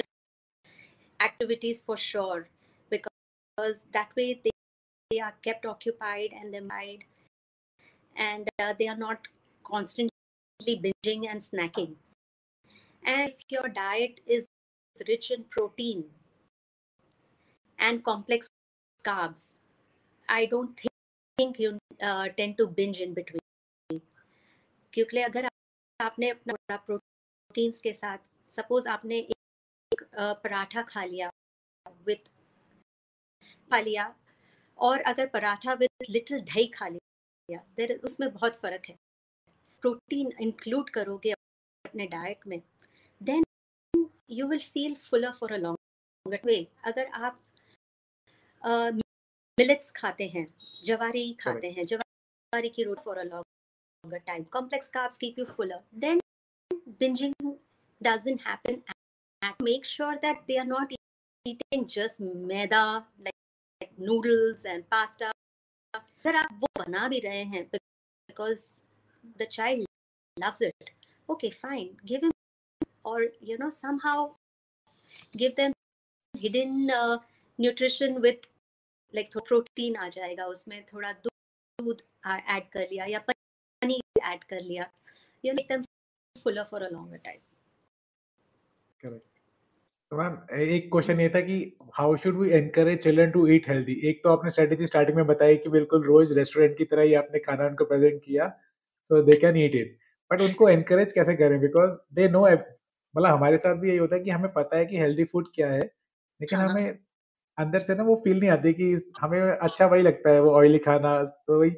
activities 1.21 1.83
for 1.87 1.97
sure 1.99 2.47
because 2.91 3.77
that 3.97 4.13
way 4.17 4.33
they 4.45 4.51
they 5.12 5.20
are 5.20 5.34
kept 5.42 5.66
occupied 5.66 6.32
and 6.40 6.54
they 6.54 6.60
mind 6.60 7.04
and 8.16 8.50
uh, 8.60 8.74
they 8.78 8.88
are 8.88 8.98
not 8.98 9.28
constantly 9.64 10.12
binging 10.86 11.28
and 11.30 11.42
snacking 11.42 11.96
and 13.04 13.30
if 13.30 13.36
your 13.50 13.68
diet 13.68 14.20
is 14.28 14.46
rich 15.08 15.32
in 15.32 15.44
protein 15.50 16.06
and 17.80 18.04
complex 18.04 18.48
carbs 19.04 19.46
i 20.30 20.46
don't 20.46 20.78
think 20.78 20.92
think 21.38 21.60
you 21.60 21.78
uh, 22.02 22.28
tend 22.38 22.58
to 22.58 22.68
binge 22.68 23.00
in 23.00 23.14
between 23.14 23.40
क्योंकि 24.94 25.22
अगर 25.22 25.48
आपने 26.00 26.30
अपना 26.30 26.76
proteins 26.88 27.80
के 27.80 27.94
साथ 27.94 28.18
suppose 28.56 28.88
आपने 28.94 29.18
एक 29.20 30.04
पराठा 30.44 30.82
खा 30.90 31.04
लिया 31.12 31.30
विथ 32.08 32.28
खा 33.72 33.80
लिया 33.80 34.14
और 34.79 35.01
अगर 35.01 35.27
पराठा 35.27 35.73
विथ 35.73 36.11
लिटिल 36.11 36.41
दही 36.41 36.67
खा 36.67 36.89
लिया 36.89 37.63
देर 37.77 37.93
उसमें 38.05 38.33
बहुत 38.33 38.57
फ़र्क 38.57 38.89
है 38.89 38.97
प्रोटीन 39.83 40.33
इंक्लूड 40.41 40.91
करोगे 40.91 41.31
अपने 41.31 42.07
डाइट 42.07 42.47
में 42.47 42.61
then 43.21 43.45
you 44.31 44.47
will 44.47 44.61
feel 44.75 44.95
fuller 44.95 45.33
for 45.33 45.53
a 45.53 45.57
long 45.57 46.39
way 46.45 46.67
अगर 46.85 47.07
आप 47.07 47.43
मिलेट्स 48.65 49.91
uh, 49.91 49.97
खाते 49.97 50.29
हैं 50.29 50.47
जवारी 50.85 51.33
खाते 51.41 51.71
हैं 51.71 51.85
जवारी 51.87 52.69
की 52.69 52.83
road 52.83 53.01
for 53.05 53.19
a 53.19 53.43
longer 54.05 54.23
time 54.27 54.45
complex 54.51 54.89
carbs 54.89 55.19
keep 55.19 55.37
you 55.37 55.47
fuller 55.47 55.81
then 55.93 56.21
binging 57.01 57.33
doesn't 58.01 58.41
happen 58.41 58.83
and 59.43 59.55
make 59.61 59.85
sure 59.85 60.17
that 60.23 60.43
they 60.49 60.59
are 60.59 60.65
not 60.65 60.93
eating 61.47 61.87
just 61.87 62.21
maida 62.21 63.05
like 63.19 63.33
noodles 63.99 64.65
and 64.65 64.85
pasta 64.91 65.31
अगर 65.95 66.37
आप 66.37 66.59
वो 66.63 66.69
बना 66.79 67.07
भी 67.09 67.19
रहे 67.21 67.43
हैं 67.53 67.69
because 68.29 68.65
the 69.41 69.47
child 69.47 69.85
loves 70.37 70.61
it 70.61 70.91
okay 71.29 71.51
fine 71.51 71.89
give 72.05 72.23
him 72.23 72.33
or 73.05 73.21
you 73.41 73.57
know 73.59 73.71
somehow 73.71 74.19
give 75.37 75.55
them 75.57 75.73
hidden 76.35 76.91
uh, 76.91 77.19
nutrition 77.59 78.21
with 78.27 78.51
like 79.15 79.35
थोड़ा 79.35 79.45
protein 79.49 79.97
आ 79.97 80.09
जाएगा 80.09 80.47
उसमें 80.47 80.85
थोड़ा 80.87 81.13
दूध 81.27 82.03
ऐड 82.27 82.69
कर 82.73 82.89
लिया 82.91 83.05
या 83.05 83.19
पनीर 83.29 84.21
ऐड 84.33 84.45
कर 84.45 84.63
लिया 84.63 84.91
you 85.45 85.53
make 85.55 85.69
them 85.69 85.83
fuller 86.37 86.65
for 86.71 86.83
a 86.83 86.89
longer 86.91 87.19
time 87.25 87.41
correct 89.01 89.36
तो 90.13 90.17
मैम 90.17 90.35
एक 90.61 90.89
क्वेश्चन 90.93 91.21
ये 91.21 91.29
था 91.29 91.41
कि 91.41 91.55
how 91.95 92.17
should 92.17 92.37
we 92.39 92.51
encourage 92.57 93.03
children 93.03 93.31
to 93.31 93.47
eat 93.53 93.69
healthy 93.69 93.93
एक 94.09 94.21
तो 94.25 94.31
आपने 94.31 94.51
स्ट्रेटेजी 94.51 94.87
स्टार्टिंग 94.87 95.17
में 95.17 95.27
बताई 95.27 95.57
कि 95.57 95.69
बिल्कुल 95.69 96.05
रोज 96.05 96.33
रेस्टोरेंट 96.39 96.77
की 96.79 96.85
तरह 96.85 97.03
ही 97.03 97.15
आपने 97.15 97.39
खाना 97.39 97.67
उनको 97.67 97.85
प्रेजेंट 97.85 98.21
किया 98.25 98.49
so 99.11 99.23
they 99.23 99.37
can 99.37 99.57
eat 99.57 99.75
it 99.75 99.99
but 100.31 100.41
उनको 100.41 100.69
एनकरेज 100.69 101.13
कैसे 101.13 101.35
करें? 101.37 101.61
बिकॉज़ 101.61 101.99
दे 102.15 102.29
नो 102.29 102.43
मतलब 102.47 103.27
हमारे 103.27 103.57
साथ 103.57 103.75
भी 103.75 103.89
यही 103.89 103.99
होता 103.99 104.17
है 104.17 104.23
कि 104.23 104.31
हमें 104.31 104.53
पता 104.53 104.79
है 104.79 104.87
कि 104.87 104.99
हेल्दी 104.99 105.25
फ़ूड 105.25 105.49
क्या 105.55 105.71
है 105.71 105.81
लेकिन 105.81 106.59
हाँ, 106.59 106.69
हमें 106.69 106.99
अंदर 107.59 107.81
से 107.81 107.95
ना 107.95 108.03
वो 108.03 108.21
फील 108.25 108.39
नहीं 108.41 108.51
आती 108.51 108.73
कि 108.73 108.93
हमें 109.21 109.41
अच्छा 109.41 109.87
वही 109.87 110.03
लगता 110.03 110.31
है 110.31 110.41
वो 110.43 110.51
ऑयली 110.53 110.79
खाना 110.89 111.23
तो 111.25 111.61
वही 111.61 111.71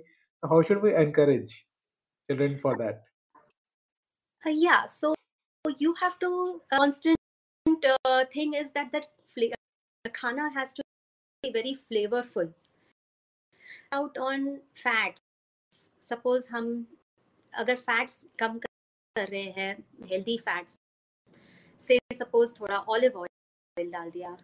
how 0.43 0.63
should 0.63 0.83
we 0.85 0.93
encourage 1.03 1.53
children 1.53 2.57
for 2.63 2.77
that 2.83 3.05
yeah 4.43 4.85
so 4.89 5.09
you 5.81 5.91
have 6.01 6.15
to 6.21 6.29
constant 6.73 7.18
uh, 8.06 8.26
thing 8.34 8.54
is 8.54 8.72
that 8.72 8.92
that 8.92 9.08
the 9.36 10.10
khana 10.10 10.50
has 10.54 10.74
to 10.74 10.84
be 11.44 11.52
very 11.52 11.76
flavorful 11.90 12.54
out 13.92 14.18
on 14.18 14.60
fats 14.84 15.22
suppose 16.02 16.48
हम 16.52 16.66
अगर 17.62 17.76
फैट्स 17.76 18.18
कम 18.40 18.58
कर 18.60 19.28
रहे 19.28 19.50
हैं 19.58 19.72
healthy 20.12 20.38
fats 20.46 20.78
से 21.88 21.98
suppose 22.18 22.60
थोड़ा 22.60 22.78
olive 22.96 23.18
oil 23.20 23.92
डाल 23.92 24.10
दिया 24.12 24.38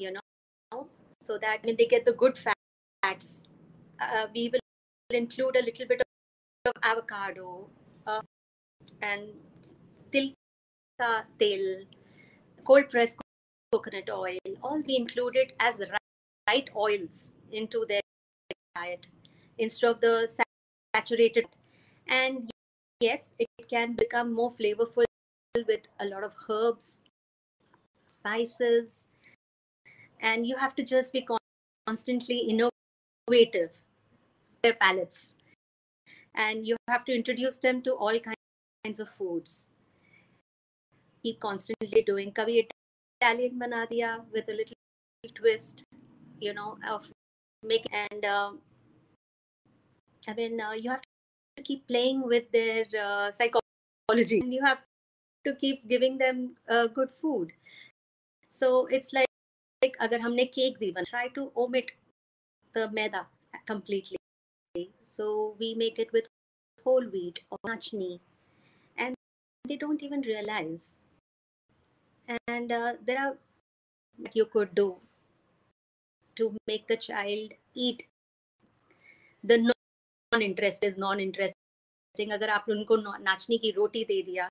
you 0.00 0.10
know 0.10 0.20
so 1.24 1.38
that 1.38 1.64
when 1.64 1.76
they 1.76 1.86
get 1.86 2.04
the 2.04 2.12
good 2.12 2.36
fats, 2.36 3.28
uh, 3.98 4.26
we 4.34 4.50
will 4.52 5.16
include 5.18 5.56
a 5.56 5.62
little 5.62 5.86
bit 5.86 6.02
of 6.66 6.72
avocado 6.82 7.66
uh, 8.06 8.20
and 9.00 9.32
til 10.12 10.32
tel, 11.38 11.64
cold 12.63 12.89
pressed 12.89 13.19
coconut 13.71 14.09
oil, 14.09 14.37
all 14.63 14.81
be 14.81 14.95
included 14.95 15.53
as 15.59 15.81
right 16.47 16.69
oils 16.75 17.27
into 17.51 17.85
their 17.87 18.01
diet 18.75 19.07
instead 19.57 19.89
of 19.89 20.01
the 20.01 20.27
saturated. 20.95 21.45
And 22.07 22.49
yes, 22.99 23.31
it 23.37 23.47
can 23.69 23.93
become 23.93 24.33
more 24.33 24.51
flavorful 24.51 25.05
with 25.67 25.81
a 25.99 26.05
lot 26.05 26.23
of 26.23 26.33
herbs, 26.49 26.93
spices, 28.07 29.05
and 30.19 30.45
you 30.47 30.57
have 30.57 30.75
to 30.75 30.83
just 30.83 31.13
be 31.13 31.27
constantly 31.87 32.39
innovative 32.39 33.71
their 34.61 34.73
palates 34.73 35.33
and 36.35 36.65
you 36.67 36.75
have 36.87 37.05
to 37.05 37.15
introduce 37.15 37.59
them 37.59 37.81
to 37.81 37.93
all 37.93 38.19
kinds 38.19 38.99
of 38.99 39.09
foods 39.09 39.61
keep 41.23 41.39
constantly 41.39 42.01
doing. 42.01 42.31
Kabhi 42.31 42.67
italian 43.21 43.59
bana 43.59 43.85
diya 43.91 44.23
with 44.31 44.47
a 44.49 44.53
little 44.53 44.75
twist 45.35 45.83
you 46.39 46.53
know 46.53 46.77
of 46.87 47.07
make 47.63 47.85
and 47.91 48.25
um, 48.25 48.59
i 50.27 50.33
mean 50.33 50.59
uh, 50.61 50.71
you 50.71 50.89
have 50.89 51.01
to 51.57 51.63
keep 51.63 51.87
playing 51.87 52.21
with 52.23 52.51
their 52.51 52.85
uh, 52.99 53.31
psychology. 53.31 54.39
And 54.39 54.53
you 54.53 54.63
have 54.63 54.79
to 55.45 55.55
keep 55.55 55.87
giving 55.87 56.17
them 56.17 56.55
uh, 56.67 56.87
good 56.87 57.09
food. 57.11 57.51
So 58.49 58.87
it's 58.87 59.13
like 59.13 59.27
like 59.83 59.97
humne 59.99 60.47
cake 60.55 60.79
bhi 60.79 60.93
ban 60.95 61.05
try 61.09 61.27
to 61.35 61.51
omit 61.55 61.91
the 62.73 62.89
maida 62.91 63.27
completely. 63.65 64.17
So 65.03 65.55
we 65.59 65.73
make 65.75 65.99
it 65.99 66.13
with 66.13 66.27
whole 66.83 67.05
wheat 67.13 67.43
or 67.51 67.57
nachni 67.67 68.19
and 68.97 69.15
they 69.67 69.75
don't 69.75 70.01
even 70.03 70.21
realize 70.21 70.98
and 72.47 72.71
uh, 72.71 72.93
there 73.05 73.19
are 73.19 73.35
that 74.19 74.35
you 74.35 74.45
could 74.45 74.75
do 74.75 74.97
to 76.35 76.55
make 76.67 76.87
the 76.87 76.97
child 76.97 77.53
eat. 77.73 78.05
The 79.43 79.57
non-interest 80.31 80.83
is 80.83 80.97
non-interesting. 80.97 81.55
Agar 82.19 82.49
aap 82.55 82.65
unko 82.75 82.97
nachni 83.25 83.61
ki 83.61 83.73
roti 83.77 84.03
de 84.03 84.23
diya 84.29 84.47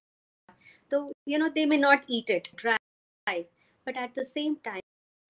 so 0.91 1.13
you 1.27 1.39
know 1.39 1.51
they 1.55 1.67
may 1.67 1.77
not 1.77 2.05
eat 2.07 2.31
it. 2.31 2.51
Try. 2.57 2.77
But 3.85 3.97
at 3.97 4.15
the 4.15 4.25
same 4.25 4.57
time 4.57 4.81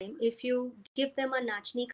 if 0.01 0.45
you 0.45 0.73
give 0.95 1.15
them 1.17 1.33
a 1.33 1.41
nachni 1.41 1.89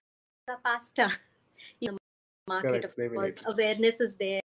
ka 0.49 0.57
pasta 0.63 1.09
you 1.81 1.91
know 1.91 1.99
market 2.47 2.83
Correct, 2.83 2.99
of 2.99 3.15
course 3.15 3.37
awareness 3.47 4.01
is 4.01 4.15
there. 4.17 4.41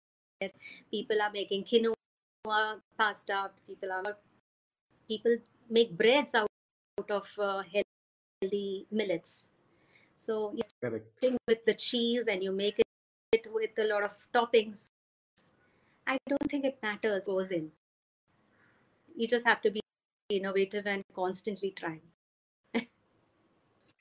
People 0.92 1.22
are 1.22 1.32
making 1.32 1.64
quinoa 1.64 2.82
pasta. 2.98 3.52
People 3.68 3.92
are 3.92 4.18
people 5.08 5.38
make 5.70 5.98
breads 5.98 6.36
out 6.36 6.48
out 7.00 7.12
of 7.12 7.28
uh, 7.40 7.62
healthy 7.62 8.88
millets 8.92 9.46
so 10.26 10.54
you 10.56 10.64
Correct. 10.82 11.06
with 11.48 11.66
the 11.66 11.74
cheese 11.74 12.26
and 12.28 12.44
you 12.44 12.52
make 12.52 12.80
it 13.32 13.48
with 13.54 13.78
a 13.78 13.84
lot 13.84 14.04
of 14.04 14.16
toppings. 14.34 14.86
I 16.08 16.18
don't 16.28 16.50
think 16.50 16.66
it 16.66 16.80
matters 16.82 17.26
goes 17.26 17.52
in. 17.52 17.72
You 19.16 19.28
just 19.28 19.46
have 19.46 19.62
to 19.62 19.72
be 19.72 19.82
innovative 20.30 20.88
and 20.88 21.04
constantly 21.14 21.72
trying. 21.72 22.02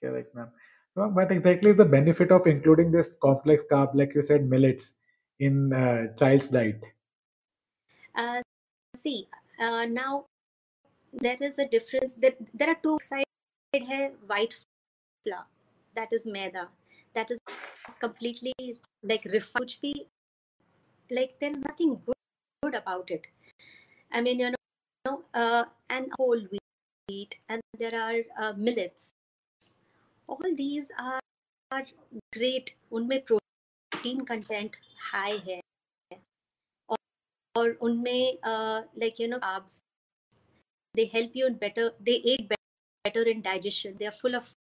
Correct, 0.02 0.35
ma'am. 0.35 0.49
So, 0.94 1.09
what 1.09 1.30
exactly 1.33 1.71
is 1.71 1.76
the 1.76 1.85
benefit 1.85 2.30
of 2.30 2.47
including 2.47 2.90
this 2.90 3.16
complex 3.21 3.64
carb, 3.71 3.94
like 3.94 4.14
you 4.14 4.23
said, 4.23 4.49
millets, 4.49 4.92
in 5.40 5.73
uh, 5.73 6.14
child's 6.14 6.49
diet? 6.49 6.80
Uh, 8.14 8.40
see, 8.97 9.28
uh, 9.59 9.87
now 9.87 10.26
there 11.21 11.37
is 11.40 11.59
a 11.59 11.66
difference. 11.66 12.14
That 12.14 12.37
there 12.52 12.71
are 12.71 12.80
two 12.83 12.99
sides. 13.02 13.25
Hai 13.75 14.12
white 14.26 14.54
flour 15.25 15.47
that 15.97 16.12
is 16.12 16.26
maida 16.26 16.68
that 17.14 17.30
is 17.30 17.38
completely 17.99 18.52
like 19.02 19.25
refined 19.25 19.75
like 21.11 21.35
there's 21.40 21.59
nothing 21.59 22.00
good, 22.06 22.14
good 22.62 22.75
about 22.75 23.11
it 23.11 23.26
i 24.12 24.21
mean 24.21 24.38
you 24.38 24.50
know 24.50 25.23
uh, 25.35 25.64
and 25.90 26.06
whole 26.18 26.40
wheat 27.09 27.38
and 27.49 27.61
there 27.78 27.94
are 28.00 28.21
uh, 28.38 28.52
millets 28.56 29.11
all 30.28 30.54
these 30.56 30.88
are, 30.99 31.21
are 31.71 31.87
great 32.33 32.75
unme 32.92 33.21
protein 33.26 34.25
content 34.25 34.76
high 35.12 35.38
hai 35.48 35.61
or, 36.88 36.96
or 37.57 37.74
unme 37.88 38.38
uh, 38.42 38.83
like 38.96 39.18
you 39.18 39.29
know 39.29 39.38
carbs 39.38 39.79
they 40.93 41.06
help 41.06 41.32
you 41.34 41.48
in 41.48 41.56
better 41.56 41.91
they 42.00 42.22
aid 42.26 42.52
better 43.04 43.24
in 43.24 43.41
digestion 43.41 43.95
they 44.00 44.06
are 44.06 44.17
full 44.24 44.36
of 44.36 44.54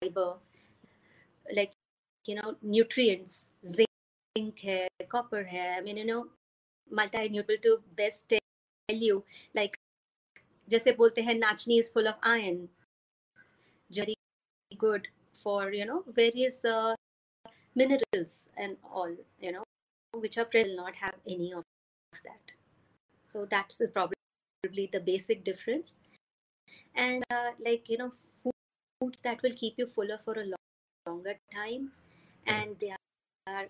fiber 0.00 0.34
like 1.54 1.72
you 2.26 2.34
know 2.34 2.56
nutrients 2.62 3.46
zinc 3.66 4.62
hai 4.62 4.88
copper 5.08 5.44
hai 5.54 5.66
i 5.78 5.80
mean 5.80 5.96
you 5.96 6.06
know 6.12 6.22
multi 7.00 7.28
nutrient 7.28 7.62
to 7.68 7.74
best 8.02 8.28
tell 8.28 9.02
you 9.08 9.24
like 9.54 9.76
जैसे 10.70 10.92
बोलते 10.98 11.22
हैं 11.22 11.34
नाचनी 11.34 11.78
is 11.80 11.90
full 11.96 12.08
of 12.10 12.14
iron 12.28 12.56
very 13.98 14.16
good 14.78 15.08
for 15.42 15.70
you 15.72 15.84
know 15.90 16.02
various 16.16 16.64
uh, 16.64 16.94
minerals 17.74 18.48
and 18.56 18.76
all 18.92 19.14
you 19.40 19.52
know 19.52 19.62
which 20.24 20.38
are 20.38 20.48
will 20.54 20.74
not 20.76 20.96
have 20.96 21.14
any 21.26 21.52
of 21.52 21.62
that 22.24 22.52
so 23.22 23.46
that's 23.46 23.76
Probably 24.63 24.89
the 24.91 24.99
basic 24.99 25.43
difference 25.43 25.95
and 26.95 27.23
uh, 27.31 27.51
like 27.59 27.89
you 27.89 27.97
know 27.97 28.11
foods 29.01 29.19
that 29.23 29.41
will 29.41 29.53
keep 29.55 29.73
you 29.77 29.85
fuller 29.87 30.17
for 30.23 30.33
a 30.33 30.43
long 30.43 30.65
longer 31.05 31.35
time 31.51 31.91
and 32.45 32.75
they 32.79 32.91
are 33.47 33.67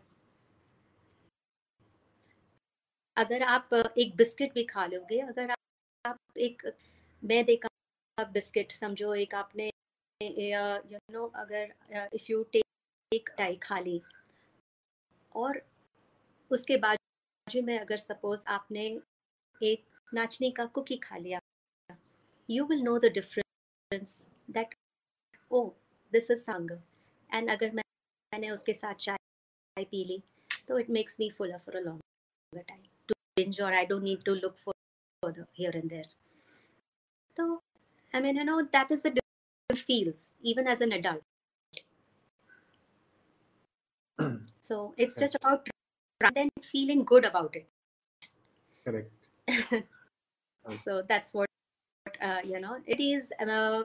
अगर 3.18 3.44
आप 3.44 3.74
एक 3.74 4.16
biscuit 4.18 4.54
भी 4.54 4.64
खा 4.64 4.86
लोगे 4.86 5.20
अगर 5.22 5.50
आप 5.52 6.08
आप 6.08 6.38
एक 6.48 6.62
मैदे 7.24 7.56
का 7.66 8.24
बिस्किट 8.34 8.72
समझो 8.72 9.14
एक 9.16 9.36
आपने 9.36 9.70
यू 10.22 10.98
नो 11.14 11.26
अगर 11.44 11.74
इफ़ 12.16 12.26
यू 12.32 12.44
टेक 12.54 13.30
डाई 13.38 13.56
खा 13.64 13.80
ली 13.80 14.02
और 15.36 15.62
उसके 16.52 16.78
बाद 16.86 16.98
में 17.64 17.78
अगर 17.80 17.98
सपोज़ 17.98 18.44
आपने 18.56 18.86
एक 19.62 19.91
नाचने 20.14 20.52
का 20.52 20.66
कुकी 20.66 20.98
खा 20.98 21.18
लिया। 21.18 21.40
You 22.50 22.66
will 22.66 22.82
know 22.82 23.00
the 23.00 23.06
difference 23.06 24.28
that 24.52 24.76
oh 25.52 25.70
this 26.14 26.32
is 26.32 26.40
संग। 26.40 26.72
एंड 27.34 27.52
अगर 27.52 27.72
मैं 27.72 27.84
मैंने 28.32 28.50
उसके 28.50 28.74
साथ 28.74 28.94
चाय 28.94 29.18
पी 29.78 30.04
ली 30.06 30.24
तो 30.68 30.80
it 30.80 30.90
makes 30.90 31.20
me 31.20 31.30
full 31.30 31.58
for 31.58 31.80
long 31.82 32.60
time 32.68 32.82
तो 37.38 37.62
I 38.16 38.22
mean 38.22 38.38
you 40.44 40.62
so 50.85 51.03
that's 51.03 51.33
what 51.33 51.49
uh, 52.21 52.41
you 52.45 52.61
know. 52.61 52.79
It 52.87 53.01
is 53.01 53.33
uh, 53.41 53.85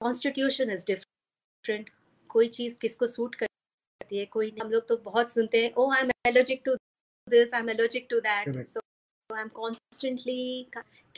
constitution 0.00 0.70
is 0.70 0.84
different. 0.84 1.90
कोई 2.30 2.48
चीज 2.54 2.76
किसको 2.80 3.06
सूट 3.06 3.34
करती 3.34 4.18
है 4.18 4.24
कोई 4.32 4.52
हम 4.60 4.70
लोग 4.70 4.86
तो 4.88 4.96
बहुत 5.04 5.32
सुनते 5.32 5.62
हैं 5.62 5.72
ओ 5.78 5.90
आई 5.92 6.02
am 6.02 6.10
allergic 6.28 6.62
to 6.64 6.74
this 7.28 7.54
I 7.54 7.60
am 7.60 7.70
allergic 7.70 8.06
to 8.10 8.20
that 8.26 8.68
so 8.68 8.80
I 9.34 9.42
am 9.42 9.48
constantly 9.60 10.66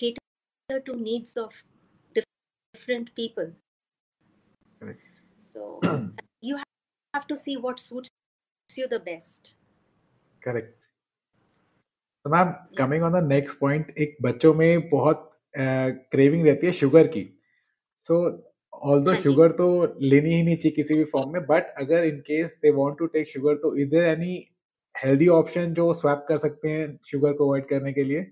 cater 0.02 0.78
to 0.86 0.94
needs 1.00 1.36
of 1.42 1.54
different 2.18 3.12
people 3.20 3.50
Correct. 4.80 5.00
so 5.38 5.80
you 6.48 6.58
have 7.14 7.26
to 7.26 7.36
see 7.36 7.56
what 7.66 7.80
suits 7.80 8.10
you 8.70 8.88
the 8.88 9.00
best 9.10 9.54
correct 10.42 10.81
तो 12.25 12.29
ma'am 12.29 12.51
coming 12.77 13.03
on 13.03 13.13
the 13.13 13.27
next 13.27 13.59
point 13.59 13.89
एक 13.97 14.15
बच्चों 14.21 14.53
में 14.53 14.89
बहुत 14.89 15.29
craving 15.57 16.45
रहती 16.47 16.67
है 16.67 16.73
sugar 16.73 17.07
की। 17.07 17.23
So 18.07 18.19
all 18.73 19.03
दो 19.03 19.15
sugar 19.15 19.51
तो 19.51 19.67
लेनी 20.01 20.33
ही 20.35 20.43
नहीं 20.43 20.55
चाहिए 20.57 20.75
किसी 20.75 20.95
भी 20.95 21.03
फॉर्म 21.03 21.33
में 21.33 21.45
बट 21.45 21.73
अगर 21.77 22.03
in 22.03 22.19
case 22.19 22.57
they 22.61 22.71
want 22.71 22.97
to 22.97 23.05
take 23.05 23.27
sugar 23.29 23.55
तो 23.55 23.75
इधर 23.77 24.03
एनी 24.03 24.35
हेल्दी 24.95 25.27
ऑप्शन 25.27 25.73
जो 25.73 25.93
स्वैप 25.93 26.25
कर 26.29 26.37
सकते 26.37 26.69
हैं 26.69 26.99
शुगर 27.05 27.33
को 27.33 27.45
अवॉइड 27.45 27.67
करने 27.69 27.93
के 27.93 28.03
लिए? 28.03 28.31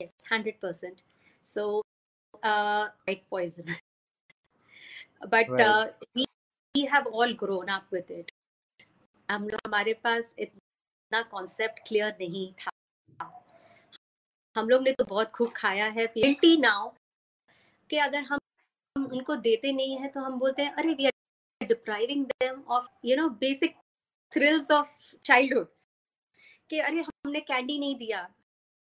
Yes 0.00 0.12
100% 0.30 1.02
so 1.44 1.82
uh 2.42 2.88
white 3.06 3.22
poison. 3.30 3.64
But 5.30 5.48
right. 5.48 5.60
uh, 5.60 5.86
we, 6.14 6.24
we 6.74 6.84
have 6.84 7.06
all 7.06 7.32
grown 7.34 7.68
up 7.68 7.84
with 7.92 8.10
it. 8.10 8.32
हम 9.28 9.48
लोग 9.48 9.60
हमारे 9.66 9.92
पास 10.04 10.32
इतना 11.06 11.22
कॉन्सेप्ट 11.30 11.78
क्लियर 11.88 12.16
नहीं 12.20 12.52
था। 12.60 12.70
हम 14.56 14.68
लोग 14.68 14.82
ने 14.82 14.92
तो 14.92 15.04
बहुत 15.04 15.30
खूब 15.30 15.52
खाया 15.56 15.86
है 15.96 16.06
गिल्टी 16.14 16.56
नाउ 16.56 16.88
कि 17.90 17.96
अगर 17.96 18.22
हम 18.30 18.38
उनको 18.96 19.36
देते 19.36 19.72
नहीं 19.72 19.98
है 19.98 20.08
तो 20.08 20.20
हम 20.20 20.38
बोलते 20.38 20.62
हैं 20.62 20.72
अरे 20.72 20.94
we 20.94 21.06
are 21.06 21.66
depriving 21.66 22.24
them 22.26 22.62
of 22.76 22.88
you 23.04 23.16
know 23.16 23.28
basic 23.44 23.76
thrills 24.32 24.70
of 24.70 25.14
childhood 25.24 25.68
कि 26.70 26.78
अरे 26.80 27.00
हमने 27.00 27.40
कैंडी 27.40 27.78
नहीं 27.78 27.96
दिया। 27.96 28.28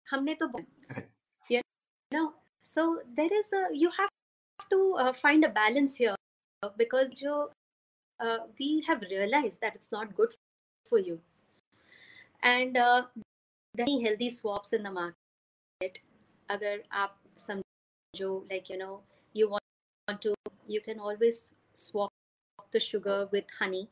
हमने 0.07 0.35
तो 0.43 0.51
you 1.51 1.61
know 2.13 2.27
so 2.65 2.91
there 3.21 3.33
is 3.33 3.55
you 3.75 3.91
have 4.01 4.09
to 4.71 4.81
find 5.23 5.47
a 5.47 5.49
balance 5.63 5.99
here 6.01 6.17
jo, 7.19 7.35
uh, 8.21 8.39
we 8.59 8.83
have 8.87 9.03
realized 9.11 9.61
that 9.61 9.77
it's 9.77 9.93
not 9.93 10.15
good 10.17 10.33
for 10.87 10.99
you. 10.99 11.21
And 12.42 12.78
uh, 12.78 13.04
there 13.76 13.86
are 13.88 14.02
healthy 14.02 14.30
swaps 14.30 14.74
in 14.74 14.84
the 14.84 14.92
market. 14.92 16.00
Agar 16.50 16.78
aap 16.94 17.12
samjho, 17.40 18.50
like, 18.52 18.70
you 18.70 18.78
know, 18.78 19.02
you 19.34 19.50
want, 19.50 19.64
want 20.08 20.22
to, 20.22 20.34
you 20.68 20.82
can 20.82 21.00
always 21.00 21.54
swap 21.74 22.12
the 22.72 22.80
sugar 22.80 23.28
with 23.32 23.46
honey. 23.60 23.90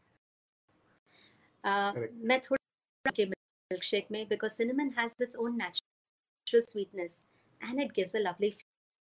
Uh, 1.63 1.93
मैं 2.25 2.39
थोड़ा 2.41 3.12
के 3.15 3.25
milkshake 3.25 4.10
में 4.12 4.27
because 4.27 4.55
cinnamon 4.55 4.91
has 4.91 5.13
its 5.19 5.36
own 5.36 5.57
natural 5.57 6.63
sweetness 6.67 7.19
and 7.62 7.79
it 7.79 7.93
gives 7.93 8.15
a 8.15 8.19
lovely 8.19 8.55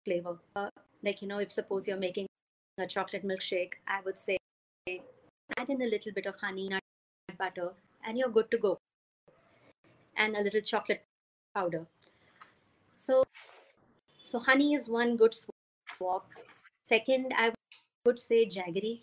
flavor. 0.04 0.38
Uh, 0.54 0.68
like 1.02 1.22
you 1.22 1.28
know, 1.28 1.38
if 1.38 1.50
suppose 1.50 1.88
you're 1.88 1.96
making 1.96 2.26
a 2.78 2.86
chocolate 2.86 3.26
milkshake, 3.26 3.74
I 3.86 4.00
would 4.04 4.18
say 4.18 4.36
add 5.58 5.70
in 5.70 5.82
a 5.82 5.86
little 5.86 6.12
bit 6.12 6.26
of 6.26 6.36
honey, 6.36 6.68
nut 6.68 6.80
butter, 7.38 7.70
and 8.04 8.18
you're 8.18 8.28
good 8.28 8.50
to 8.50 8.58
go. 8.58 8.78
And 10.16 10.36
a 10.36 10.42
little 10.42 10.60
chocolate 10.60 11.04
powder. 11.54 11.86
So, 12.94 13.24
so 14.20 14.38
honey 14.38 14.74
is 14.74 14.88
one 14.88 15.16
good 15.16 15.34
swap. 15.34 16.28
Second, 16.84 17.32
I 17.36 17.52
would 18.04 18.18
say 18.18 18.46
jaggery. 18.46 19.02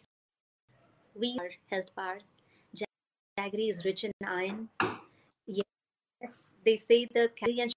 We 1.15 1.37
are 1.39 1.49
health 1.69 1.93
bars. 1.95 2.25
Jaggery 3.37 3.69
is 3.69 3.83
rich 3.83 4.03
in 4.03 4.11
iron. 4.25 4.69
Yes, 5.47 6.43
they 6.65 6.77
say 6.77 7.07
the 7.13 7.29
calorie 7.35 7.59
and 7.61 7.73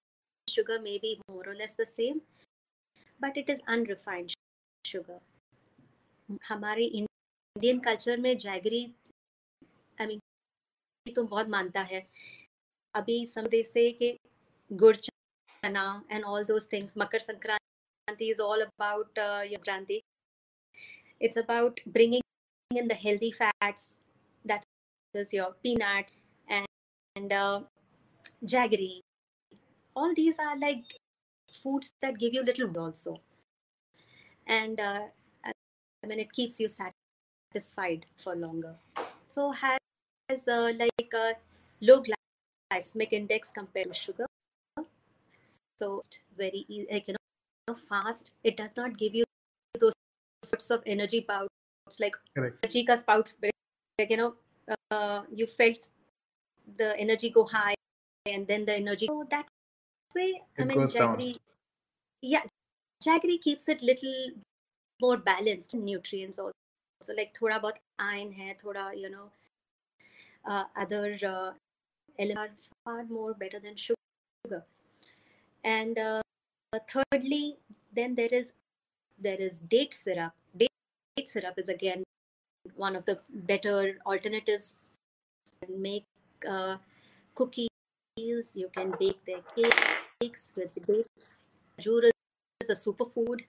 sugar 0.49 0.79
may 0.81 0.99
be 0.99 1.21
more 1.29 1.45
or 1.47 1.55
less 1.55 1.75
the 1.75 1.87
same, 1.87 2.21
but 3.21 3.37
it 3.37 3.49
is 3.49 3.61
unrefined 3.66 4.35
sugar. 4.85 5.21
हमारे 6.49 6.85
Indian 6.85 7.79
culture 7.81 8.16
में 8.21 8.37
jaggery 8.38 8.83
I 10.01 10.07
mean 10.07 10.21
तो 11.14 11.23
बहुत 11.23 11.49
मानता 11.49 11.81
है 11.90 12.07
Abhi, 12.95 13.28
some 13.28 13.45
they 13.45 13.63
say 13.63 13.93
ke 13.93 14.17
gur 14.76 14.93
chana 14.93 16.02
and 16.10 16.23
all 16.23 16.43
those 16.45 16.65
things. 16.65 16.95
Makar 16.95 17.19
Sankranti 17.19 18.32
is 18.32 18.39
all 18.39 18.62
about 18.62 19.10
uh, 19.17 19.41
Yankranti. 19.54 20.00
It's 21.19 21.38
about 21.38 21.80
bringing 21.86 22.21
in 22.76 22.88
the 22.88 22.95
healthy 22.95 23.32
fats 23.32 23.93
that 24.45 24.63
is 25.13 25.34
your 25.34 25.56
peanut 25.63 26.12
and, 26.47 26.65
and 27.15 27.34
uh, 27.34 27.62
jaggery. 28.45 29.00
All 29.95 30.13
these 30.15 30.38
are 30.39 30.58
like 30.58 30.84
foods 31.63 31.91
that 32.02 32.19
give 32.19 32.34
you 32.34 32.43
little 32.43 32.78
also. 32.78 33.19
And 34.45 34.80
uh, 34.80 35.08
I 35.43 36.08
mean, 36.08 36.19
it 36.19 36.32
keeps 36.32 36.60
you 36.60 36.69
satisfied 36.69 38.06
for 38.23 38.36
longer. 38.36 38.76
So 39.28 39.52
has 39.52 39.80
uh, 40.47 40.71
like 40.78 41.13
a 41.13 41.34
low 41.82 42.02
glycemic 42.71 43.10
index 43.12 43.49
compared 43.49 43.88
to 43.88 43.93
sugar. 43.93 44.25
So 45.80 46.01
very 46.38 46.65
easy, 46.67 46.88
like 46.91 47.08
you 47.08 47.15
know, 47.67 47.75
fast. 47.75 48.32
It 48.43 48.58
does 48.58 48.71
not 48.75 48.97
give 48.97 49.13
you 49.13 49.23
those 49.80 49.93
sorts 50.43 50.71
of 50.71 50.82
energy 50.86 51.19
bouts 51.19 51.99
like 51.99 52.15
Correct. 52.36 52.58
energy 52.63 52.84
ka 52.84 52.95
spout. 52.95 53.32
Like 53.43 54.10
you 54.10 54.17
know, 54.17 54.34
uh, 54.91 55.21
you 55.34 55.47
felt 55.47 55.89
the 56.77 56.97
energy 56.99 57.30
go 57.30 57.45
high 57.45 57.75
and 58.25 58.47
then 58.47 58.65
the 58.65 58.75
energy 58.75 59.08
so 59.08 59.25
that 59.30 59.45
way. 60.15 60.41
It 60.58 60.62
I 60.62 60.65
mean, 60.65 60.80
jaggery. 60.88 61.36
Yeah, 62.21 62.43
jaggery 63.03 63.39
keeps 63.39 63.69
it 63.69 63.82
little 63.82 64.32
more 64.99 65.17
balanced 65.17 65.75
nutrients 65.75 66.39
also. 66.39 66.53
So 67.03 67.13
like 67.13 67.38
thoda 67.38 67.62
bahut 67.62 67.77
iron 67.99 68.34
hai, 68.34 68.56
thoda 68.62 68.97
you 68.97 69.10
know 69.10 69.30
uh, 70.45 70.63
other 70.75 71.17
uh, 71.23 71.51
elements 72.19 72.63
are 72.86 72.93
far 72.93 73.03
more 73.06 73.34
better 73.34 73.60
than 73.60 73.75
sugar. 73.75 74.63
And 75.63 75.97
uh, 75.97 76.21
thirdly, 76.91 77.58
then 77.93 78.15
there 78.15 78.30
is 78.32 78.53
there 79.19 79.39
is 79.39 79.60
date 79.60 79.93
syrup. 79.93 80.34
Date, 80.56 80.71
date 81.15 81.30
syrup 81.30 81.56
is 81.58 81.69
again 81.69 82.03
one 82.75 82.95
of 82.95 83.06
the 83.06 83.19
better 83.30 83.97
alternatives. 84.06 84.75
Make 85.67 86.06
uh, 86.47 86.77
cookies. 87.36 87.69
You 88.17 88.69
can 88.73 88.93
bake 88.99 89.19
their 89.25 89.41
cakes 90.19 90.53
with 90.56 90.69
dates. 90.86 91.38
Jura 91.80 92.12
is 92.62 92.69
a 92.69 92.73
superfood 92.73 93.41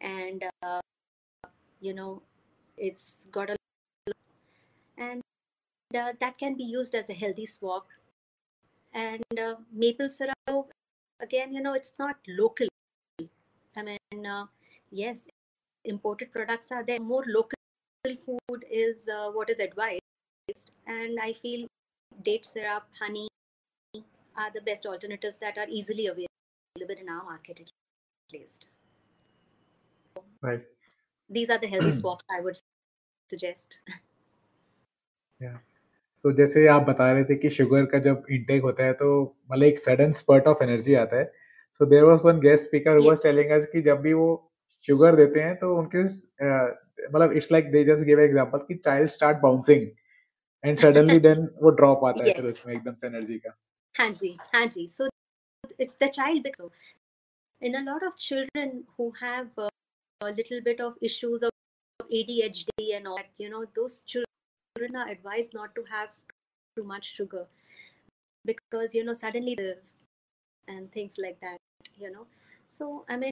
and 0.00 0.44
uh, 0.62 0.80
you 1.80 1.94
know 1.94 2.22
it's 2.76 3.26
got 3.30 3.50
a 3.50 3.56
and 4.98 5.20
that 5.94 6.38
can 6.38 6.56
be 6.56 6.64
used 6.64 6.94
as 6.94 7.08
a 7.08 7.14
healthy 7.14 7.46
swap 7.46 7.86
and 8.92 9.38
uh, 9.38 9.54
maple 9.72 10.08
syrup 10.08 10.72
again 11.20 11.52
you 11.52 11.62
know 11.62 11.74
it's 11.74 11.94
not 11.98 12.16
local 12.28 12.68
i 13.76 13.82
mean 13.82 14.26
uh, 14.26 14.46
yes 14.90 15.22
imported 15.84 16.32
products 16.32 16.70
are 16.70 16.84
there 16.84 17.00
more 17.00 17.24
local 17.26 17.58
food 18.26 18.64
is 18.70 19.08
uh, 19.08 19.30
what 19.30 19.50
is 19.50 19.58
advised 19.58 20.70
and 20.86 21.18
i 21.20 21.32
feel 21.32 21.66
date 22.22 22.44
syrup 22.44 22.84
honey 23.00 23.28
are 24.36 24.50
the 24.52 24.60
best 24.60 24.86
alternatives 24.86 25.38
that 25.38 25.58
are 25.58 25.68
easily 25.68 26.06
available 26.06 27.00
in 27.02 27.08
our 27.08 27.24
market 27.24 27.60
at 27.60 27.70
least 28.32 28.68
Right. 30.44 30.62
These 31.30 31.50
are 31.50 31.58
the 31.58 31.66
healthy 31.66 31.92
swaps 32.00 32.24
I 32.30 32.40
would 32.40 32.58
suggest. 33.30 33.78
Yeah. 35.40 35.56
तो 36.24 36.32
जैसे 36.32 36.66
आप 36.68 36.82
बता 36.82 37.10
रहे 37.12 37.24
थे 37.24 37.34
कि 37.38 37.50
sugar 37.50 37.84
का 37.86 37.98
जब 38.04 38.26
intake 38.32 38.62
होता 38.62 38.84
है 38.84 38.92
तो 38.92 39.08
मतलब 39.50 39.64
एक 39.64 39.78
सडन 39.78 40.12
स्पर्ट 40.12 40.46
ऑफ़ 40.48 40.62
एनर्जी 40.64 40.94
आता 41.00 41.16
है। 41.16 41.24
So 41.80 41.86
there 41.86 42.04
was 42.04 42.20
one 42.24 42.40
guest 42.40 42.64
speaker 42.64 42.98
was 43.06 43.22
telling 43.22 43.50
us 43.50 43.66
कि 43.72 43.82
जब 43.88 44.00
भी 44.00 44.12
वो 44.12 44.28
शुगर 44.86 45.16
देते 45.16 45.40
हैं 45.40 45.56
तो 45.56 45.74
उनके 45.78 46.04
मतलब 46.04 47.32
it's 47.36 47.52
like 47.52 47.70
they 47.72 47.84
just 47.84 48.04
give 48.06 48.20
example 48.20 48.58
कि 48.68 48.74
child 48.74 49.10
start 49.10 49.38
bouncing 49.38 49.86
and 50.64 50.78
suddenly 50.78 51.18
then 51.20 51.48
वो 51.62 51.70
ड्रॉप 51.82 52.04
आता 52.04 52.24
है 52.24 52.34
फिर 52.34 52.50
उसमें 52.50 52.74
एकदम 52.74 52.94
से 52.94 53.06
एनर्जी 53.06 53.38
का। 53.38 53.56
हाँ 53.94 54.10
जी 54.10 54.36
हाँ 54.54 54.66
जी। 54.66 54.86
So 54.88 55.08
the 55.80 56.08
child 56.08 56.48
in 57.62 57.74
a 57.76 57.80
lot 57.82 58.02
of 58.02 58.16
children 58.16 58.72
who 58.96 59.04
have 59.18 59.46
uh, 59.58 59.68
a 60.20 60.32
little 60.38 60.60
bit 60.64 60.80
of 60.80 60.96
issues 61.00 61.42
of 61.42 61.52
ADHD 62.18 62.70
and 62.96 63.08
all 63.08 63.16
that, 63.16 63.30
you 63.38 63.48
know, 63.48 63.64
those 63.74 64.00
children 64.00 64.33
are 64.95 65.09
advised 65.09 65.53
not 65.53 65.75
to 65.75 65.83
have 65.91 66.09
too 66.75 66.83
much 66.83 67.15
sugar 67.15 67.45
because, 68.45 68.95
you 68.95 69.03
know, 69.03 69.13
suddenly 69.13 69.55
the 69.55 69.77
and 70.67 70.91
things 70.91 71.15
like 71.17 71.39
that, 71.41 71.57
you 71.97 72.11
know. 72.11 72.25
So, 72.67 73.05
I 73.09 73.17
mean, 73.17 73.31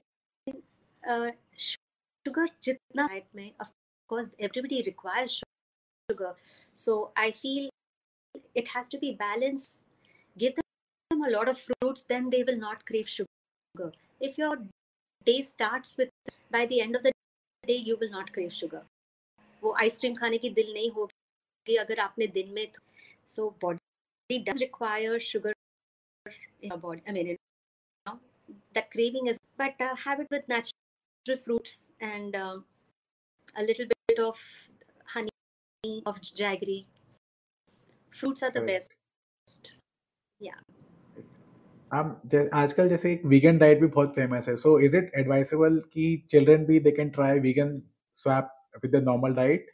uh, 1.08 1.30
sugar 1.56 2.48
jitna 2.62 3.08
mein, 3.34 3.52
of 3.60 3.68
course, 4.08 4.26
everybody 4.38 4.82
requires 4.84 5.40
sugar. 6.10 6.34
So, 6.74 7.10
I 7.16 7.30
feel 7.30 7.70
it 8.54 8.68
has 8.68 8.88
to 8.90 8.98
be 8.98 9.14
balanced. 9.14 9.82
Give 10.36 10.54
them 10.54 11.22
a 11.24 11.30
lot 11.30 11.48
of 11.48 11.58
fruits, 11.58 12.02
then 12.02 12.30
they 12.30 12.42
will 12.42 12.58
not 12.58 12.84
crave 12.84 13.08
sugar. 13.08 13.92
If 14.20 14.36
your 14.36 14.58
day 15.24 15.42
starts 15.42 15.96
with 15.96 16.10
by 16.50 16.66
the 16.66 16.80
end 16.80 16.96
of 16.96 17.02
the 17.02 17.12
day 17.66 17.76
you 17.76 17.96
will 18.00 18.10
not 18.10 18.32
crave 18.32 18.52
sugar 18.52 18.82
वो 19.62 19.72
ice cream 19.82 20.14
खाने 20.14 20.38
की 20.38 20.50
दिल 20.58 20.72
नहीं 20.72 20.90
होगी 20.90 21.14
कि 21.67 21.75
अगर 21.77 21.99
आपने 21.99 22.27
दिन 22.29 22.53
में 22.53 22.67
so 23.27 23.49
body 23.61 24.39
does 24.41 24.59
require 24.59 25.19
sugar 25.21 25.53
in 26.63 26.75
body 26.77 27.01
I 27.07 27.13
mean 27.13 27.35
the 28.75 28.83
craving 28.91 29.27
is 29.29 29.39
but 29.59 29.81
have 30.07 30.21
it 30.21 30.33
with 30.33 30.43
natural 30.49 31.37
fruits 31.37 31.77
and 32.01 32.35
a 32.35 33.61
little 33.61 33.85
bit 33.87 34.19
of 34.21 34.41
honey 35.07 36.01
of 36.07 36.19
jaggery 36.35 36.85
fruits 38.13 38.43
are 38.43 38.51
the 38.51 38.63
best 38.63 39.75
या 40.41 40.61
आप 41.91 42.31
आजकल 42.53 42.89
जैसे 42.89 43.11
एक 43.13 43.25
वीगन 43.27 43.57
डाइट 43.57 43.79
भी 43.81 43.87
बहुत 43.87 44.13
famous 44.15 44.47
है 44.49 44.55
so 44.57 44.79
is 44.81 44.95
it 44.97 45.11
advisable 45.15 45.79
कि 45.93 46.05
children 46.31 46.65
भी 46.65 46.79
they 46.79 46.91
can 46.91 47.09
try 47.11 47.39
vegan 47.39 47.81
swap 48.15 48.49
with 48.83 48.95
the 48.95 49.03
normal 49.03 49.33
diet 49.33 49.71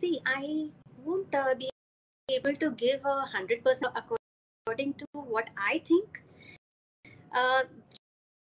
see 0.00 0.20
i 0.26 0.70
won't 1.04 1.34
uh, 1.34 1.54
be 1.54 1.70
able 2.28 2.56
to 2.56 2.70
give 2.72 3.00
a 3.04 3.16
100% 3.34 3.92
according 4.00 4.94
to 4.94 5.06
what 5.12 5.50
i 5.56 5.78
think 5.90 6.22
uh, 7.34 7.62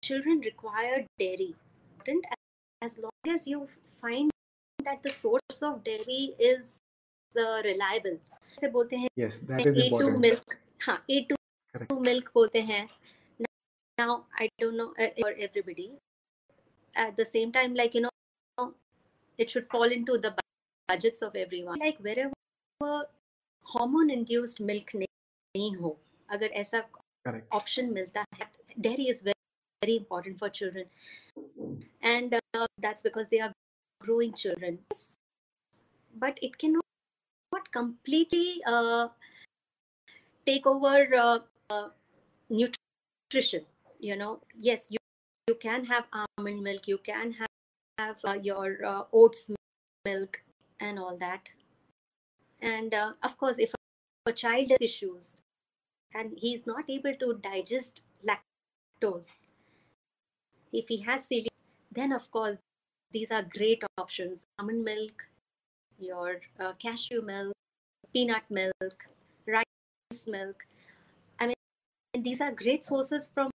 children 0.03 0.39
require 0.39 1.05
dairy 1.19 1.55
as 2.81 2.97
long 2.97 3.35
as 3.35 3.47
you 3.47 3.67
find 4.01 4.31
that 4.85 5.01
the 5.03 5.09
source 5.09 5.61
of 5.61 5.83
dairy 5.83 6.35
is 6.39 6.77
uh, 7.35 7.61
reliable 7.63 8.19
से 8.61 8.67
बोलते 8.71 8.95
हैं 8.95 9.09
yes 9.19 9.39
that 9.49 9.65
is 9.69 9.77
important 9.85 10.19
milk 10.25 10.57
हाँ 10.85 10.97
A2 11.09 11.35
to 11.89 11.99
milk 11.99 12.29
बोलते 12.35 12.61
हैं 12.71 12.87
now 14.01 14.13
i 14.43 14.47
don't 14.61 14.77
know 14.81 14.89
uh, 15.03 15.09
for 15.21 15.31
everybody 15.45 15.87
at 16.95 17.15
the 17.17 17.25
same 17.25 17.51
time 17.57 17.75
like 17.79 17.95
you 17.97 18.01
know 18.05 18.67
it 19.37 19.51
should 19.53 19.67
fall 19.73 19.95
into 19.97 20.17
the 20.17 20.31
budgets 20.88 21.22
of 21.22 21.36
everyone 21.36 21.78
like 21.86 21.98
wherever 21.98 23.04
hormone 23.74 24.10
induced 24.18 24.60
milk 24.60 24.94
nahi 25.02 25.68
ho 25.82 25.96
agar 26.36 26.50
aisa 26.62 26.84
option 27.60 27.92
milta 27.98 28.24
hai 28.40 28.48
dairy 28.80 29.08
is 29.08 29.22
very, 29.22 29.34
very 29.84 29.96
important 29.96 30.38
for 30.38 30.48
children. 30.48 30.86
And 32.02 32.34
uh, 32.34 32.66
that's 32.78 33.02
because 33.02 33.28
they 33.28 33.40
are 33.40 33.52
growing 34.00 34.32
children. 34.32 34.78
But 36.14 36.38
it 36.42 36.58
cannot 36.58 36.84
not 37.52 37.70
completely 37.72 38.62
uh, 38.66 39.08
take 40.46 40.66
over 40.66 41.14
uh, 41.14 41.38
uh, 41.70 41.88
nutrition 42.50 43.64
you 44.00 44.16
know. 44.16 44.40
Yes 44.58 44.90
you 44.90 44.98
you 45.48 45.54
can 45.54 45.84
have 45.86 46.04
almond 46.12 46.62
milk 46.62 46.86
you 46.86 46.98
can 46.98 47.32
have, 47.32 47.48
have 47.98 48.16
uh, 48.24 48.34
your 48.34 48.84
uh, 48.84 49.02
oats 49.12 49.50
milk 50.04 50.42
and 50.80 50.98
all 50.98 51.16
that 51.16 51.48
and 52.60 52.94
uh, 52.94 53.12
of 53.22 53.36
course 53.38 53.58
if 53.58 53.72
a 54.26 54.32
child 54.32 54.70
has 54.70 54.78
issues 54.80 55.36
and 56.14 56.32
he's 56.36 56.66
not 56.66 56.84
able 56.88 57.14
to 57.14 57.34
digest 57.42 58.02
lactose 58.26 59.36
if 60.72 60.88
he 60.88 61.00
has 61.02 61.26
celiac 61.26 61.58
then 61.92 62.12
of 62.12 62.30
course 62.30 62.56
these 63.12 63.30
are 63.30 63.42
great 63.42 63.82
options 63.96 64.46
almond 64.58 64.84
milk 64.84 65.28
your 65.98 66.40
uh, 66.58 66.72
cashew 66.78 67.22
milk, 67.22 67.54
peanut 68.12 68.44
milk, 68.50 69.06
rice 69.46 70.26
milk. 70.26 70.66
I 71.40 71.46
mean, 71.46 72.22
these 72.22 72.40
are 72.40 72.52
great 72.52 72.84
sources 72.84 73.28
from 73.32 73.50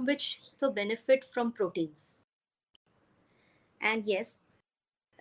which 0.00 0.40
so 0.56 0.70
benefit 0.70 1.24
from 1.24 1.52
proteins. 1.52 2.18
And 3.80 4.04
yes, 4.06 4.36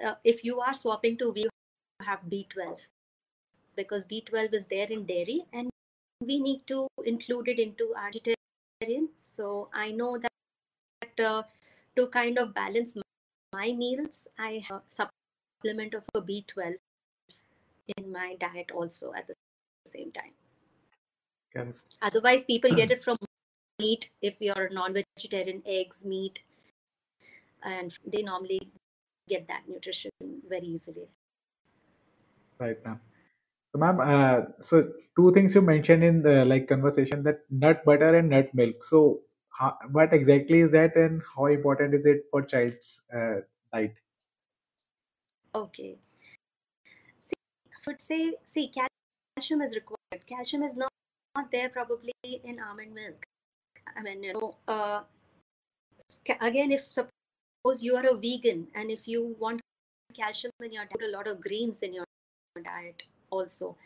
uh, 0.04 0.16
if 0.24 0.44
you 0.44 0.60
are 0.60 0.74
swapping 0.74 1.18
to, 1.18 1.32
we 1.32 1.48
have 2.02 2.20
B12 2.30 2.86
because 3.76 4.06
B12 4.06 4.54
is 4.54 4.66
there 4.66 4.88
in 4.88 5.06
dairy 5.06 5.46
and 5.54 5.70
we 6.22 6.40
need 6.40 6.62
to 6.68 6.88
include 7.06 7.48
it 7.48 7.60
into 7.60 7.94
our 7.98 8.12
vegetarian. 8.12 9.10
So 9.22 9.70
I 9.74 9.92
know 9.92 10.18
that, 10.18 10.32
that 11.02 11.26
uh, 11.26 11.44
to 11.96 12.08
kind 12.08 12.38
of 12.38 12.54
balance 12.54 12.98
my 13.54 13.72
meals, 13.72 14.28
I 14.38 14.64
have 14.68 14.82
a 14.90 15.08
supplement 15.62 15.94
of 15.94 16.04
a 16.16 16.22
B12 16.22 16.76
in 17.98 18.12
my 18.12 18.36
diet 18.40 18.72
also 18.74 19.14
at 19.16 19.28
the 19.28 19.34
same 19.86 20.12
time. 20.12 20.34
Okay. 21.56 21.72
Otherwise, 22.02 22.44
people 22.46 22.74
get 22.76 22.92
it 22.92 23.04
from 23.04 23.16
meat 23.80 24.10
if 24.22 24.42
you're 24.42 24.70
non-vegetarian, 24.72 25.62
eggs, 25.66 26.04
meat, 26.04 26.44
and 27.64 27.94
they 28.06 28.22
normally 28.22 28.72
get 29.28 29.48
that 29.48 29.64
nutrition 29.68 30.12
very 30.48 30.66
easily. 30.66 31.08
Right, 32.60 32.84
ma'am. 32.86 33.00
So, 33.72 33.80
ma'am, 33.80 34.00
uh, 34.02 34.42
so 34.62 34.90
two 35.16 35.32
things 35.34 35.54
you 35.54 35.62
mentioned 35.62 36.04
in 36.04 36.22
the 36.22 36.46
like 36.46 36.68
conversation 36.68 37.24
that 37.24 37.42
nut 37.52 37.84
butter 37.86 38.16
and 38.18 38.30
nut 38.30 38.50
milk. 38.54 38.86
So, 38.86 39.22
how, 39.50 39.78
what 39.92 40.14
exactly 40.14 40.60
is 40.62 40.72
that, 40.72 40.96
and 40.96 41.22
how 41.36 41.48
important 41.48 41.94
is 41.94 42.06
it 42.06 42.26
for 42.32 42.42
child's 42.44 43.02
uh, 43.14 43.38
diet? 43.74 43.96
Okay. 45.54 45.98
See, 47.20 47.34
I 47.72 47.80
would 47.88 48.02
say, 48.02 48.34
see, 48.46 48.72
calcium 48.72 49.62
is 49.62 49.76
required. 49.76 50.26
Calcium 50.28 50.64
is 50.64 50.76
not, 50.76 50.92
not 51.36 51.52
there 51.52 51.70
probably 51.70 52.14
in 52.24 52.60
almond 52.60 52.94
milk. 52.94 53.26
I 53.96 54.02
mean, 54.02 54.24
you 54.24 54.34
know, 54.34 54.56
uh, 54.68 55.02
again, 56.42 56.72
if 56.72 56.88
suppose 56.88 57.17
you 57.81 57.97
are 57.97 58.07
a 58.07 58.15
vegan 58.15 58.67
and 58.75 58.91
if 58.91 59.07
you 59.07 59.37
want 59.39 59.61
calcium 60.15 60.53
in 60.61 60.73
your 60.73 60.85
diet, 60.85 61.03
a 61.09 61.17
lot 61.17 61.27
of 61.27 61.41
greens 61.41 61.81
in 61.81 61.95
your 61.95 62.05
diet 62.63 63.05
also. 63.31 63.77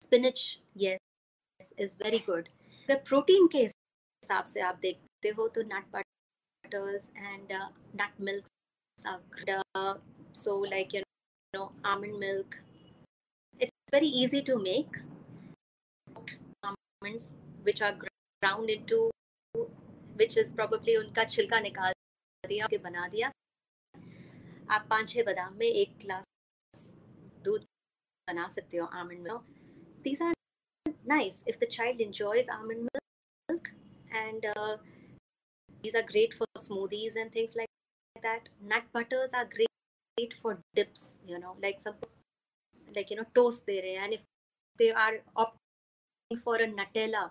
Spinach, 0.00 0.58
yes, 0.74 0.98
is 1.76 1.96
very 1.96 2.18
good. 2.18 2.48
The 2.88 2.96
protein 2.96 3.48
के 3.52 3.58
हिसाब 3.58 4.44
से 4.44 4.60
आप 4.60 4.78
देखते 4.82 5.28
हो 5.38 5.48
तो 5.54 5.62
nut 5.68 5.84
butters 5.92 7.10
and 7.16 7.52
uh, 7.52 7.68
nut 7.94 8.12
milks 8.18 8.50
are 9.04 9.20
uh, 9.74 9.94
so 10.32 10.56
like 10.58 10.92
you 10.92 11.02
know 11.54 11.70
almond 11.84 12.18
milk 12.18 12.60
it's 13.58 13.92
very 13.92 14.06
easy 14.06 14.42
to 14.42 14.58
make 14.58 14.98
almonds 16.62 17.34
which 17.62 17.82
are 17.82 17.94
ground 18.42 18.70
into 18.70 19.10
which 20.16 20.36
is 20.36 20.52
probably 20.52 20.96
unka 21.02 21.28
छिलका 21.34 21.60
निकाल 21.60 21.92
दिया 22.43 22.67
के 22.67 22.77
बना 22.77 23.07
दिया। 23.07 23.31
आप 24.69 24.85
पाँच 24.89 25.09
छह 25.09 25.23
बादाम 25.23 25.53
में 25.57 25.65
एक 25.65 25.97
ग्लास 26.01 26.25
दूध 27.45 27.65
बना 28.27 28.47
सकते 28.47 28.77
हो 28.77 28.85
almond 28.99 29.19
milk 29.19 29.45
these 30.03 30.21
are 30.21 30.33
nice 31.07 31.43
if 31.47 31.57
the 31.59 31.67
child 31.71 32.01
enjoys 32.01 32.49
almond 32.49 32.87
milk 32.87 33.67
and 34.13 34.45
these 35.83 35.95
are 35.95 36.01
great 36.03 36.33
for 36.37 36.61
smoothies 36.61 37.17
and 37.17 37.35
things 37.35 37.55
like 37.57 38.21
that 38.23 38.49
nut 38.73 38.89
butters 38.95 39.35
are 39.35 39.45
great 39.53 39.69
great 40.17 40.33
for 40.41 40.55
dips 40.75 41.05
you 41.25 41.37
know 41.37 41.53
like 41.61 41.79
some 41.81 42.05
like 42.87 43.11
you 43.11 43.17
know 43.17 43.23
toast 43.35 43.65
दे 43.65 43.79
रहे 43.79 43.91
हैं 43.91 44.03
and 44.03 44.13
if 44.13 44.23
they 44.79 44.89
are 45.05 45.21
opting 45.37 46.39
for 46.39 46.61
a 46.61 46.67
Nutella 46.73 47.29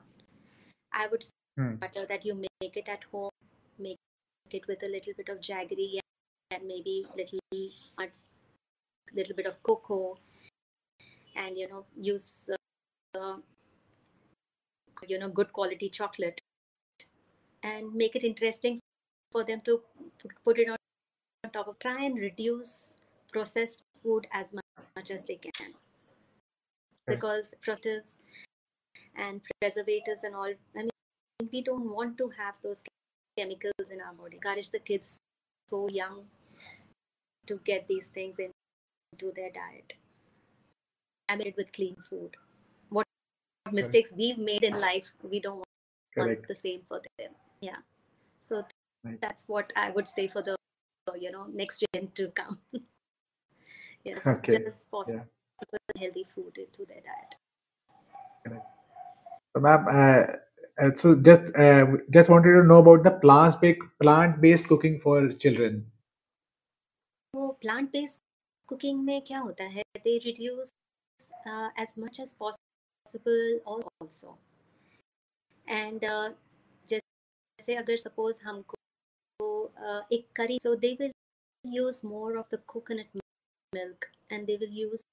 I 0.93 1.07
would 1.07 1.25
butter 1.59 2.07
that 2.07 2.27
you 2.27 2.35
make 2.37 2.79
it 2.79 2.89
at 2.89 3.05
home 3.15 3.31
make 3.79 3.99
it 4.55 4.67
with 4.67 4.83
a 4.83 4.89
little 4.89 5.13
bit 5.17 5.29
of 5.29 5.41
jaggery 5.41 5.99
and 6.51 6.67
maybe 6.67 7.07
little 7.17 7.39
nuts, 7.99 8.27
little 9.15 9.37
bit 9.37 9.47
of 9.47 9.63
cocoa, 9.63 10.19
and 11.37 11.57
you 11.57 11.69
know 11.69 11.85
use 11.97 12.49
uh, 13.15 13.37
you 15.07 15.19
know 15.19 15.29
good 15.29 15.53
quality 15.53 15.89
chocolate 15.89 16.41
and 17.63 17.95
make 17.95 18.17
it 18.17 18.25
interesting 18.25 18.79
for 19.33 19.45
them 19.45 19.61
to 19.65 19.81
put 20.45 20.59
it 20.59 20.69
on 20.69 20.77
top 21.53 21.69
of 21.69 21.79
try 21.79 22.05
and 22.05 22.19
reduce 22.19 22.95
processed 23.33 23.83
food 24.03 24.27
as 24.33 24.53
much 24.55 25.11
as 25.11 25.25
they 25.25 25.37
can. 25.37 25.73
Because 27.07 27.55
preservatives 27.61 28.19
and 29.17 29.41
preservatives 29.61 30.25
and 30.25 30.35
all 30.35 30.53
i 30.77 30.83
mean 30.83 30.91
we 31.53 31.63
don't 31.63 31.89
want 31.91 32.17
to 32.19 32.29
have 32.39 32.55
those 32.63 32.83
chemicals 33.41 33.91
in 33.91 34.01
our 34.01 34.13
body. 34.13 34.37
Encourage 34.37 34.71
the 34.71 34.79
kids 34.79 35.21
so 35.69 35.89
young 35.89 36.25
to 37.47 37.61
get 37.65 37.87
these 37.89 38.09
things 38.09 38.37
into 38.39 39.33
their 39.35 39.51
diet. 39.51 39.95
I 41.29 41.37
made 41.37 41.49
it 41.49 41.57
with 41.57 41.73
clean 41.73 41.97
food. 42.09 42.37
What 42.91 43.07
mistakes 43.73 44.13
we've 44.17 44.39
made 44.39 44.65
in 44.65 44.79
life 44.81 45.07
we 45.23 45.41
don't 45.41 45.59
want 45.59 45.69
Correct. 46.15 46.49
the 46.49 46.55
same 46.55 46.83
for 46.87 47.01
them. 47.19 47.33
Yeah. 47.61 47.79
So 48.41 48.65
Right. 49.03 49.19
that's 49.23 49.49
what 49.49 49.73
i 49.77 49.91
would 49.91 50.07
say 50.07 50.29
for 50.29 50.43
the 50.43 50.55
you 51.19 51.31
know 51.33 51.47
next 51.47 51.83
gen 51.95 52.09
to 52.15 52.29
come. 52.29 52.59
Yes 54.05 54.27
Okay, 54.27 54.59
just 54.59 54.91
possible 54.91 55.25
healthy 55.99 56.27
food 56.35 56.57
into 56.59 56.85
their 56.85 57.01
diet. 57.09 57.35
So, 59.55 59.61
ma'am, 59.61 59.87
uh, 59.91 60.23
uh, 60.80 60.92
so 60.94 61.16
just 61.16 61.56
uh, 61.56 61.86
just 62.10 62.30
wanted 62.30 62.54
to 62.54 62.64
know 62.64 62.80
about 62.80 63.04
the 63.04 63.12
plant 63.12 63.62
based 63.62 63.82
plant 64.02 64.42
based 64.42 64.68
cooking 64.68 65.00
for 65.00 65.20
children. 65.44 65.84
तो 67.34 67.48
plant 67.62 67.90
based 67.92 68.22
cooking 68.70 69.04
में 69.06 69.22
क्या 69.28 69.40
होता 69.40 69.64
है 69.72 69.84
they 70.04 70.18
reduce 70.26 70.70
as 71.80 71.96
much 72.00 72.20
as 72.20 72.34
possible 72.40 73.60
also 73.68 74.38
and 75.68 76.06
जैसे 76.90 77.76
अगर 77.76 77.98
suppose 77.98 78.40
हमको 78.44 78.78
uh, 79.44 80.02
एक 80.14 80.28
करी 80.36 80.60
सो 80.64 80.76
they 80.86 80.96
will 81.00 81.12
use 81.66 82.04
more 82.04 82.38
of 82.38 82.50
the 82.50 82.58
coconut 82.72 83.08
milk 83.74 84.08
and 84.30 84.48
they 84.48 84.58
will 84.58 84.70
use 84.70 85.04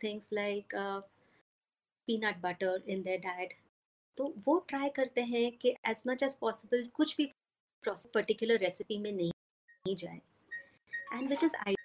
things 0.00 0.26
like 0.30 0.74
uh, 0.74 1.00
peanut 2.08 2.40
butter 2.42 2.72
in 2.86 3.02
their 3.02 3.18
diet 3.18 3.54
तो 4.17 4.33
वो 4.45 4.57
ट्राई 4.69 4.89
करते 4.95 5.21
हैं 5.23 5.51
कि 5.57 5.75
एज 5.89 6.03
मच 6.07 6.23
एज 6.23 6.35
पॉसिबल 6.39 6.87
कुछ 6.95 7.15
भी 7.17 7.31
पर्टिकुलर 7.83 8.57
रेसिपी 8.59 8.97
में 8.97 9.11
नहीं, 9.11 9.31
नहीं 9.85 9.95
जाए। 9.95 10.21
And 11.13 11.29
which 11.29 11.43
is 11.43 11.55
I 11.57 11.75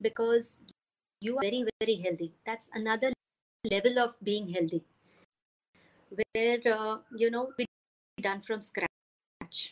because 0.00 0.56
you 1.22 1.36
are 1.36 1.44
very 1.44 1.62
very 1.64 1.94
healthy 2.02 2.26
that's 2.46 2.70
another 2.76 3.12
level 3.64 3.98
of 3.98 4.16
being 4.24 4.48
healthy 4.54 4.80
where 6.12 6.68
you 7.20 7.30
know 7.30 7.44
done 8.18 8.40
from 8.46 8.60
scratch 8.60 9.62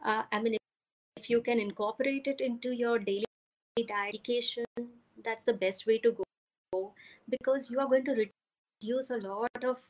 I 0.00 0.40
mean 0.42 0.54
if 0.54 1.26
you 1.30 1.40
can 1.40 1.60
incorporate 1.60 2.28
it 2.28 2.40
in 2.40 2.56
to 2.58 2.72
your 2.74 2.98
daily 3.00 3.84
dedication 3.84 4.88
that's 5.18 5.48
the 5.48 5.56
best 5.58 5.88
way 5.88 5.98
to 5.98 6.12
go 6.12 6.82
because 7.30 7.72
you 7.72 7.80
are 7.80 7.86
going 7.86 8.06
to 8.06 8.14
reduce 8.14 9.12
a 9.12 9.16
lot 9.18 9.64
of 9.64 9.84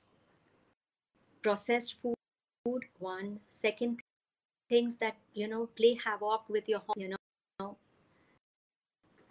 processed 1.46 1.94
food 2.02 2.84
one. 2.98 3.38
Second 3.48 4.00
things 4.68 4.96
that 4.96 5.16
you 5.32 5.46
know 5.46 5.66
play 5.80 5.96
havoc 6.04 6.48
with 6.48 6.68
your 6.68 6.82
you 6.96 7.10
know. 7.10 7.76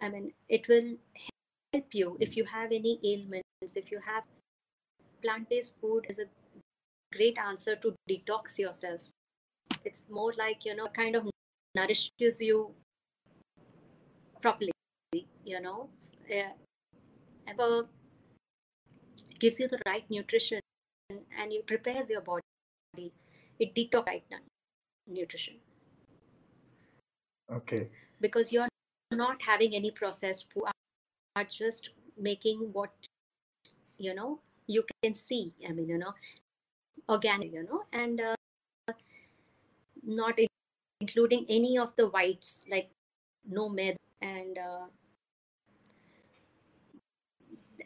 I 0.00 0.08
mean, 0.08 0.32
it 0.48 0.66
will 0.68 0.88
help 1.74 1.94
you 2.00 2.16
if 2.18 2.36
you 2.38 2.44
have 2.44 2.72
any 2.72 2.98
ailments, 3.04 3.76
if 3.82 3.90
you 3.90 4.00
have 4.06 4.24
plant 5.22 5.50
based 5.50 5.74
food 5.80 6.06
is 6.08 6.18
a 6.18 6.26
great 7.12 7.38
answer 7.38 7.76
to 7.76 7.94
detox 8.10 8.58
yourself. 8.58 9.02
It's 9.84 10.04
more 10.10 10.32
like, 10.38 10.64
you 10.64 10.74
know, 10.74 10.86
kind 10.88 11.16
of 11.16 11.28
nourishes 11.74 12.40
you 12.40 12.74
properly, 14.40 14.72
you 15.44 15.60
know, 15.60 15.88
uh, 16.30 17.82
gives 19.38 19.60
you 19.60 19.68
the 19.68 19.80
right 19.86 20.04
nutrition 20.10 20.60
and 21.10 21.52
it 21.52 21.66
prepares 21.66 22.10
your 22.10 22.20
body. 22.20 22.42
It 23.58 23.74
detox 23.74 24.06
right 24.06 24.24
now, 24.30 24.38
nutrition. 25.06 25.54
Okay. 27.52 27.88
Because 28.20 28.52
you're 28.52 28.68
not 29.12 29.40
having 29.42 29.74
any 29.74 29.90
processed 29.90 30.52
food, 30.52 30.64
are 31.36 31.44
just 31.44 31.90
making 32.18 32.70
what 32.72 32.90
you 33.98 34.14
know 34.14 34.40
you 34.66 34.84
can 35.02 35.14
see. 35.14 35.54
I 35.66 35.72
mean, 35.72 35.88
you 35.88 35.98
know, 35.98 36.14
organic, 37.08 37.52
you 37.52 37.62
know, 37.62 37.84
and 37.92 38.20
uh, 38.20 38.34
not 40.02 40.38
including 41.00 41.46
any 41.48 41.78
of 41.78 41.94
the 41.96 42.08
whites 42.08 42.60
like 42.70 42.90
no 43.48 43.68
med 43.68 43.96
and 44.22 44.58
uh, 44.58 44.86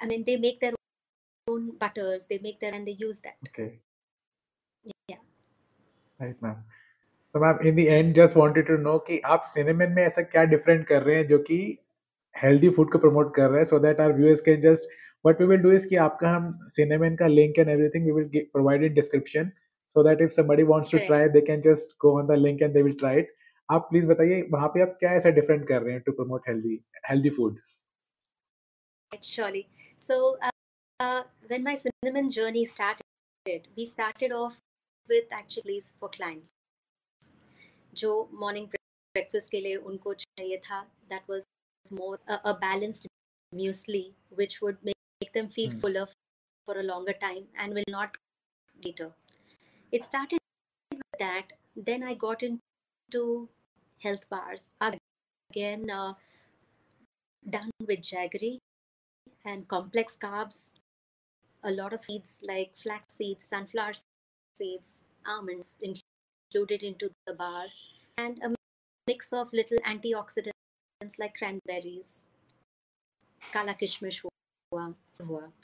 I 0.01 0.07
mean 0.07 0.25
they 0.25 0.37
make 0.37 0.61
their 0.61 0.71
own 0.71 0.80
butters, 1.81 2.27
they 2.27 2.39
make 2.39 2.61
their 2.61 2.73
and 2.73 2.87
they 2.87 2.97
use 3.01 3.21
that. 3.21 3.37
Okay. 3.49 3.81
Yeah. 5.09 5.23
Right, 6.21 6.43
ma'am. 6.43 6.61
So 7.35 7.41
ma'am 7.41 7.59
in 7.67 7.75
the 7.75 7.79
end 7.79 8.15
just 8.15 8.37
wanted 8.37 8.67
to 8.67 8.77
know 8.77 8.97
कि 9.09 9.19
आप 9.33 9.43
cinnamon 9.47 9.93
में 9.97 10.03
ऐसा 10.05 10.23
क्या 10.23 10.43
different 10.53 10.87
कर 10.87 11.03
रहे 11.03 11.17
हैं 11.17 11.27
जो 11.29 11.39
कि 11.49 11.59
हेल्दी 12.35 12.69
फ़ूड 12.79 12.91
को 12.93 12.99
प्रमोट 12.99 13.35
कर 13.35 13.51
रहे 13.51 13.59
हैं 13.59 13.65
so 13.65 13.79
that 13.85 14.01
our 14.01 14.13
viewers 14.17 14.41
can 14.49 14.61
just 14.61 14.89
what 15.25 15.41
we 15.41 15.47
will 15.47 15.61
do 15.63 15.73
is 15.73 15.87
कि 15.89 15.97
आपका 16.07 16.31
हम 16.31 16.53
सिनेमन 16.77 17.17
का 17.17 17.27
link 17.27 17.59
and 17.59 17.69
everything 17.69 18.07
we 18.07 18.13
will 18.13 18.47
provide 18.53 18.85
in 18.85 18.95
description 18.95 19.51
so 19.97 20.03
that 20.05 20.21
if 20.21 20.33
somebody 20.33 20.63
wants 20.63 20.91
to 20.91 20.99
Correct. 20.99 21.09
try 21.09 21.29
they 21.29 21.41
can 21.43 21.63
just 21.63 21.99
go 21.99 22.17
on 22.19 22.27
the 22.27 22.37
link 22.37 22.61
and 22.61 22.75
they 22.75 22.83
will 22.83 22.99
try 23.05 23.15
it 23.23 23.37
आप 23.69 23.87
please 23.91 24.07
बताइए 24.07 24.41
वहाँ 24.53 24.69
पे 24.69 24.81
आप 24.83 24.97
क्या 25.01 25.11
ऐसा 25.15 25.31
डिफरेंट 25.31 25.67
कर 25.67 25.83
रहे 25.83 25.93
हैं 25.95 26.03
to 26.07 26.13
promote 26.13 26.49
healthy 26.49 26.81
healthy 27.09 27.31
food 27.31 27.59
surely 29.27 29.61
so 30.01 30.17
uh, 31.00 31.04
uh, 31.04 31.24
when 31.48 31.64
my 31.64 31.76
cinnamon 31.76 32.30
journey 32.30 32.66
started 32.66 33.68
we 33.78 33.86
started 33.88 34.32
off 34.32 34.58
with 35.10 35.26
actually 35.32 35.82
for 36.00 36.10
clients 36.10 36.50
जो 38.00 38.12
मॉर्निंग 38.40 38.68
ब्रेकफास्ट 38.68 39.50
के 39.52 39.60
लिए 39.62 39.76
उनको 39.90 40.14
चाहिए 40.14 40.58
था 40.64 40.82
that 41.10 41.30
was 41.30 41.44
more 42.00 42.18
a 42.30 42.52
balanced 42.64 43.08
muesli 43.52 44.00
which 44.38 44.54
would 44.62 44.80
make 44.88 45.30
them 45.36 45.46
feel 45.58 45.70
Hmm. 45.74 45.80
fuller 45.82 46.06
for 46.68 46.74
a 46.80 46.84
longer 46.88 47.14
time 47.22 47.44
and 47.64 47.78
will 47.78 47.92
not 47.96 48.18
later 48.86 49.08
it 49.92 50.08
started 50.08 50.42
with 50.96 51.20
that 51.22 51.54
then 51.90 52.04
i 52.12 52.16
got 52.24 52.44
into 52.48 53.22
health 54.06 54.26
bars 54.34 54.66
again 54.90 55.90
uh, 56.00 56.14
done 57.44 57.72
with 57.92 58.02
jaggery 58.02 58.52
and 59.46 59.68
complex 59.68 60.18
carbs 60.26 60.60
a 61.63 61.71
lot 61.71 61.93
of 61.93 62.03
seeds 62.03 62.37
like 62.43 62.73
flax 62.83 63.15
seeds 63.15 63.47
sunflower 63.49 63.93
seeds 64.57 64.97
almonds 65.27 65.77
included 65.83 66.83
into 66.83 67.11
the 67.27 67.35
bar 67.35 67.67
and 68.19 68.41
a 68.43 68.55
mix 69.07 69.33
of 69.33 69.53
little 69.53 69.79
antioxidants 69.87 71.19
like 71.19 71.35
cranberries 71.35 72.25
kala 73.53 73.75
kishmish 73.75 74.21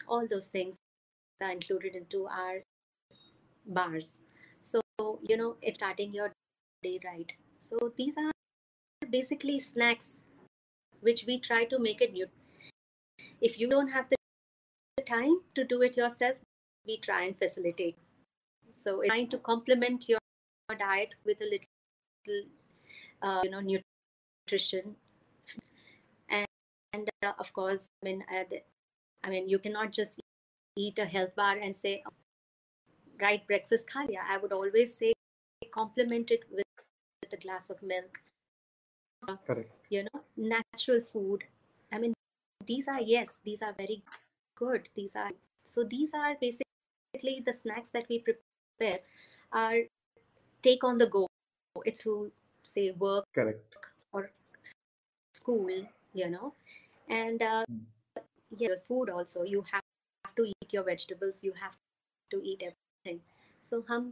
all 0.09 0.26
those 0.28 0.48
things 0.48 0.76
are 1.40 1.50
included 1.50 1.94
into 1.94 2.26
our 2.26 2.62
bars. 3.66 4.12
So 4.61 4.80
you 5.22 5.37
know 5.37 5.56
it's 5.62 5.78
starting 5.78 6.14
your 6.14 6.32
day 6.82 7.00
right. 7.04 7.32
So 7.59 7.92
these 7.96 8.14
are 8.16 8.32
basically 9.11 9.59
snacks 9.61 10.20
which 11.00 11.24
we 11.26 11.38
try 11.38 11.64
to 11.64 11.78
make 11.78 12.00
it 12.00 12.12
new. 12.12 12.26
If 13.40 13.59
you 13.59 13.68
don't 13.68 13.88
have 13.88 14.09
the 14.09 14.15
time 15.07 15.40
to 15.55 15.64
do 15.64 15.83
it 15.83 15.97
yourself 15.97 16.37
we 16.87 16.99
try 16.99 17.23
and 17.25 17.38
facilitate 17.38 17.97
so 18.71 19.01
it's 19.01 19.09
trying 19.09 19.29
to 19.29 19.38
complement 19.38 20.09
your 20.09 20.19
diet 20.79 21.14
with 21.25 21.40
a 21.40 21.45
little 21.45 22.42
uh, 23.23 23.40
you 23.45 23.51
know 23.51 23.61
nutrition 23.61 24.97
and, 26.29 26.47
and 26.92 27.09
uh, 27.25 27.33
of 27.38 27.53
course 27.53 27.88
i 28.03 28.07
mean 28.07 28.25
uh, 28.31 28.45
the, 28.51 28.62
i 29.25 29.31
mean 29.31 29.49
you 29.49 29.59
cannot 29.59 29.92
just 29.92 30.21
eat 30.77 30.99
a 30.99 31.07
health 31.07 31.35
bar 31.37 31.57
and 31.57 31.77
say 31.77 32.03
right 33.21 33.47
breakfast 33.47 33.88
kha 33.92 34.07
liya. 34.07 34.23
i 34.29 34.37
would 34.37 34.53
always 34.53 34.97
say 34.97 35.12
complement 35.73 36.31
it 36.31 36.45
with, 36.51 36.64
with 37.23 37.33
a 37.33 37.42
glass 37.42 37.71
of 37.71 37.83
milk 37.83 38.21
Correct. 39.47 39.71
you 39.90 40.03
know 40.05 40.21
natural 40.37 41.01
food 41.01 41.45
i 41.92 41.99
mean 41.99 42.12
these 42.66 42.88
are 42.88 43.01
yes 43.01 43.38
these 43.45 43.62
are 43.62 43.73
very 43.73 44.03
good 44.56 44.89
these 44.95 45.15
are 45.15 45.32
so 45.65 45.84
these 45.84 46.13
are 46.13 46.36
basically 46.39 47.41
the 47.45 47.54
snacks 47.54 47.89
that 47.89 48.06
we 48.10 48.19
prepare 48.19 48.99
are 49.51 49.80
take 50.63 50.84
on 50.84 50.97
the 50.97 51.08
go 51.08 51.27
it's 51.86 52.04
to 52.04 52.32
say 52.63 52.91
work 52.91 53.25
Correct. 53.34 53.75
or 54.13 54.30
school 55.36 55.69
you 56.13 56.30
know 56.30 56.54
and 57.10 57.41
uh, 57.41 57.63
Mm. 57.69 57.82
yeah 58.58 58.75
food 58.88 59.10
also 59.10 59.43
you 59.43 59.63
have 59.71 60.36
to 60.36 60.43
eat 60.45 60.73
your 60.73 60.84
vegetables 60.84 61.43
you 61.43 61.54
have 61.62 61.75
to 62.32 62.41
eat 62.43 62.62
everything 62.69 63.21
so 63.62 63.84
hum 63.88 64.12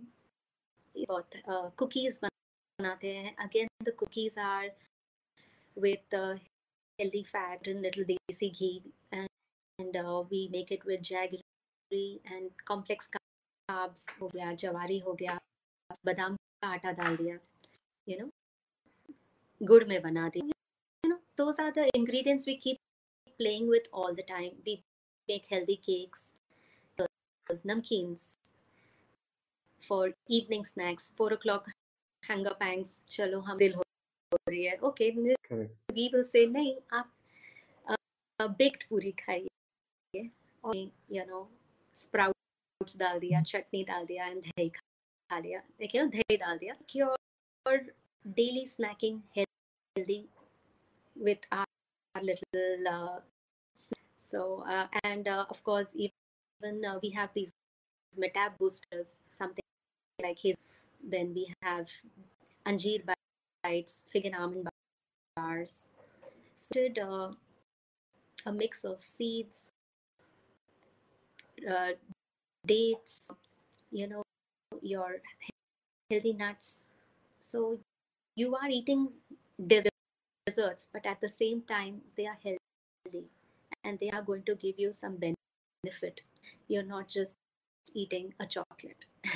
बहुत 0.95 1.35
uh, 1.53 1.67
cookies 1.81 2.19
बनाते 2.23 3.13
हैं 3.15 3.35
again 3.45 3.67
the 3.87 3.91
cookies 4.01 4.37
are 4.45 4.69
with 5.75 6.13
uh, 6.13 6.35
healthy 6.99 7.23
fat 7.31 7.67
and 7.71 7.81
little 7.81 8.03
desi 8.11 8.49
ghee 8.59 8.81
and, 9.11 9.29
and 9.78 9.96
uh, 9.96 10.22
we 10.30 10.48
make 10.52 10.70
it 10.70 10.84
with 10.84 11.02
jaggery 11.02 12.20
and 12.34 12.50
complex 12.64 13.08
carbs 13.68 14.06
हो 14.20 14.28
गया 14.34 14.52
जवारी 14.62 14.98
हो 15.06 15.12
गया 15.20 15.38
बादाम 16.06 16.34
का 16.62 16.68
आटा 16.68 16.92
डाल 17.00 17.16
दिया 17.16 17.38
you 18.06 18.18
know 18.20 18.28
गुड़ 19.60 19.84
में 19.88 20.00
बना 20.02 20.28
दिया 20.36 20.54
you 21.04 21.10
know 21.10 21.18
those 21.40 21.60
are 21.64 21.72
the 21.78 21.86
ingredients 21.98 22.46
we 22.46 22.56
keep 22.66 22.78
playing 23.40 23.68
with 23.68 23.88
all 23.92 24.14
the 24.20 24.26
time 24.30 24.52
we 24.66 24.76
make 25.28 25.46
healthy 25.54 25.78
cakes 25.88 26.30
namkeens 27.70 28.22
for 29.82 30.02
evening 30.36 30.64
snacks 30.64 31.10
four 31.18 31.32
o'clock 31.38 31.66
hunger 32.22 32.54
pangs 32.62 32.94
चलो 33.16 33.40
हम 33.48 33.58
दिल 33.58 33.74
हो 33.74 33.82
रही 34.48 34.64
है 34.64 34.78
okay 34.90 35.10
Correct. 35.48 35.74
we 35.98 36.08
will 36.14 36.24
say 36.34 36.46
नहीं 36.52 36.76
आप 36.98 37.10
बेक्ड 38.40 38.84
पूरी 38.90 39.10
खाइए 39.24 39.48
और 40.15 40.75
you 41.09 41.25
know 41.25 41.47
sprouts 41.95 42.97
डाल 42.97 43.19
दिया 43.19 43.41
चटनी 43.41 43.83
डाल 43.83 44.05
दिया 44.05 44.27
and 44.31 44.43
दही 44.43 44.69
खा 44.69 45.39
लिया 45.39 45.61
देखिए 45.79 46.01
ना 46.01 46.07
दही 46.15 46.37
डाल 46.37 46.57
दिया 46.57 46.75
your 46.93 47.79
daily 48.25 48.65
snacking 48.65 49.21
healthy 49.35 50.27
with 51.15 51.39
our, 51.51 51.65
our 52.15 52.23
little 52.23 52.87
uh, 52.87 53.19
so 54.17 54.63
uh, 54.67 54.87
and 55.03 55.27
uh, 55.27 55.45
of 55.49 55.63
course 55.63 55.93
even 55.95 56.85
uh, 56.85 56.99
we 57.03 57.09
have 57.09 57.29
these 57.33 57.51
metab 58.17 58.57
boosters 58.57 59.15
something 59.29 59.63
like 60.19 60.39
his 60.39 60.55
then 61.01 61.33
we 61.33 61.53
have 61.63 61.87
anjeer 62.65 63.01
bites 63.63 64.05
fig 64.11 64.25
and 64.25 64.35
almond 64.35 64.69
bars 65.35 65.83
so 66.55 66.73
did 66.73 66.99
uh, 66.99 67.31
a 68.45 68.51
mix 68.51 68.83
of 68.83 69.01
seeds 69.01 69.71
uh, 71.68 71.92
dates 72.66 73.20
you 73.90 74.08
know 74.08 74.22
your 74.82 75.16
healthy 76.10 76.32
nuts. 76.32 76.80
So 77.40 77.78
you 78.36 78.54
are 78.56 78.68
eating 78.68 79.12
desserts 79.64 80.88
but 80.92 81.06
at 81.06 81.20
the 81.20 81.28
same 81.28 81.62
time 81.62 82.02
they 82.16 82.26
are 82.26 82.38
healthy 82.42 83.26
and 83.84 83.98
they 83.98 84.10
are 84.10 84.22
going 84.22 84.42
to 84.44 84.54
give 84.54 84.78
you 84.78 84.92
some 84.92 85.16
benefit. 85.16 86.22
You're 86.68 86.82
not 86.82 87.08
just 87.08 87.36
eating 87.94 88.34
a 88.40 88.46
chocolate. 88.46 89.06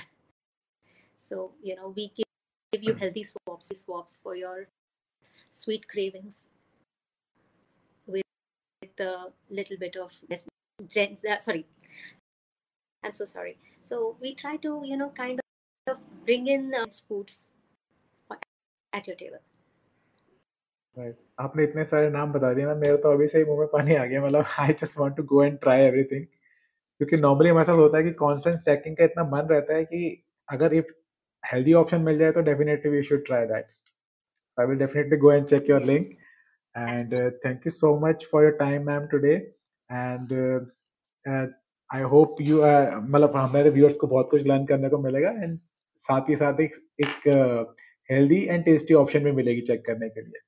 So 1.19 1.53
you 1.63 1.77
know 1.77 1.93
we 1.95 2.09
give, 2.17 2.25
give 2.73 2.83
you 2.83 2.95
healthy 2.95 3.23
swaps 3.23 3.69
swaps 3.79 4.19
for 4.23 4.35
your 4.35 4.69
sweet 5.51 5.87
cravings 5.87 6.49
with, 8.07 8.23
a 8.99 9.27
little 9.51 9.77
bit 9.77 9.97
of 9.97 10.13
uh, 10.31 11.39
sorry 11.39 11.67
i'm 13.04 13.14
so 13.14 13.26
sorry 13.28 13.58
so 13.82 14.16
we 14.22 14.34
try 14.36 14.56
to 14.58 14.76
you 14.86 14.98
know 14.98 15.10
kind 15.16 15.40
of 15.88 15.98
bring 16.26 16.48
in 16.48 16.72
uh, 16.74 16.86
foods 17.08 17.50
at 18.94 19.08
your 19.08 19.18
table 19.18 19.44
right 20.98 21.16
आपने 21.40 21.64
इतने 21.64 21.84
सारे 21.84 22.10
नाम 22.10 22.32
बता 22.34 22.54
दिए 22.54 22.66
ना 22.66 22.74
मेरे 22.76 22.98
तो 23.04 23.12
अभी 23.14 23.28
से 23.28 23.38
ही 23.38 23.46
मुंह 23.46 23.60
में 23.60 23.68
पानी 23.68 23.96
आ 23.96 24.04
गया 24.06 24.22
मतलब 24.26 24.46
I 24.60 24.74
just 24.82 24.98
want 24.98 25.16
to 25.18 25.24
go 25.32 25.44
and 25.44 25.58
try 25.60 25.82
everything 25.82 26.26
क्योंकि 26.26 27.18
नॉर्मली 27.22 27.50
हमारे 27.50 27.66
साथ 27.66 27.78
होता 27.78 27.98
है 27.98 28.04
कि 28.04 28.12
कांस्टेंट 28.20 28.60
चेकिंग 28.66 28.98
का 28.98 29.04
इतना 29.04 29.24
मन 29.30 29.48
रहता 29.52 29.74
है 29.76 29.86
कि 29.86 30.02
अगर 30.50 30.74
इफ 30.74 30.94
हेल्दी 31.44 31.74
ऑप्शन 31.80 32.02
मिल 32.02 32.18
जाए 32.20 32.32
तो 32.32 32.42
definitely 32.50 32.92
we 32.92 33.02
should 33.04 33.26
try 33.26 33.46
that 33.54 33.66
I 34.58 34.66
will 34.68 34.78
definitely 34.80 35.18
go 35.26 35.32
and 35.32 35.48
check 35.48 35.70
your 35.70 35.84
link 35.86 36.12
and 36.76 37.16
thank 37.46 37.66
you 37.68 37.72
so 37.72 37.98
much 38.06 38.28
for 38.32 38.44
your 38.44 38.56
time 38.60 38.86
ma'am 38.88 39.08
today 39.16 39.36
and 39.90 40.34
I 41.91 42.03
hope 42.13 42.41
you 42.41 42.57
मतलब 42.61 43.37
हमारे 43.37 43.71
व्यूअर्स 43.71 43.97
को 43.97 44.07
बहुत 44.07 44.31
कुछ 44.31 44.43
learn 44.47 44.67
करने 44.67 44.89
को 44.89 44.99
मिलेगा 44.99 45.31
एंड 45.43 45.59
साथ 46.01 46.29
ही 46.29 46.37
साथ 46.37 46.61
एक 46.61 46.75
एक 47.01 47.29
हेल्दी 48.11 48.41
एंड 48.45 48.65
टेस्टी 48.65 48.95
ऑप्शन 48.95 49.25
भी 49.25 49.33
मिलेगी 49.33 49.61
चेक 49.71 49.85
करने 49.87 50.09
के 50.09 50.23
लिए। 50.23 50.41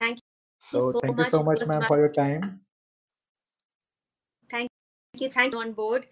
Thank 0.00 0.18
you 0.18 0.80
so 0.82 1.00
thank 1.00 1.18
you 1.18 1.24
so 1.24 1.42
much 1.50 1.62
ma'am 1.68 1.86
for 1.88 1.98
your 2.00 2.12
time 2.16 2.48
thank 4.50 4.70
you 5.14 5.28
thank 5.36 5.54
you 5.54 5.60
on 5.60 5.72
board 5.72 6.04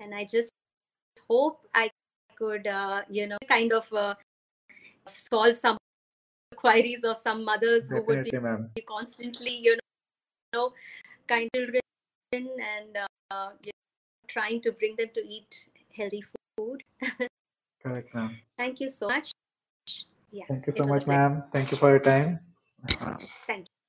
and 0.00 0.14
I 0.14 0.24
just 0.32 1.24
hope 1.30 1.62
I 1.76 1.88
could 2.36 2.66
you 3.12 3.26
know 3.26 3.38
kind 3.48 3.72
of 3.72 3.94
solve 5.18 5.54
some 5.54 5.76
queries 6.58 7.04
of 7.04 7.18
some 7.18 7.44
mothers 7.50 7.92
who 7.92 8.04
would 8.08 8.28
be 8.74 8.80
constantly 8.88 9.56
you 9.68 9.74
know 10.52 10.68
kind 11.28 11.50
children 11.56 12.60
and 12.60 13.06
Uh, 13.32 13.52
yeah. 13.64 13.71
Trying 14.32 14.60
to 14.62 14.72
bring 14.72 14.96
them 14.96 15.10
to 15.14 15.20
eat 15.20 15.68
healthy 15.96 16.22
food. 16.56 16.82
correct 17.82 18.14
ma'am 18.14 18.38
Thank 18.56 18.80
you 18.80 18.88
so 18.88 19.08
much. 19.08 19.32
Yeah. 20.30 20.44
thank 20.48 20.66
you 20.66 20.72
so 20.72 20.86
much 20.86 21.06
ma'am 21.06 21.42
thank 21.52 21.70
you 21.70 21.76
for 21.76 21.90
your 21.90 22.04
time 22.12 22.40
Thank 23.46 23.68
you. 23.68 23.81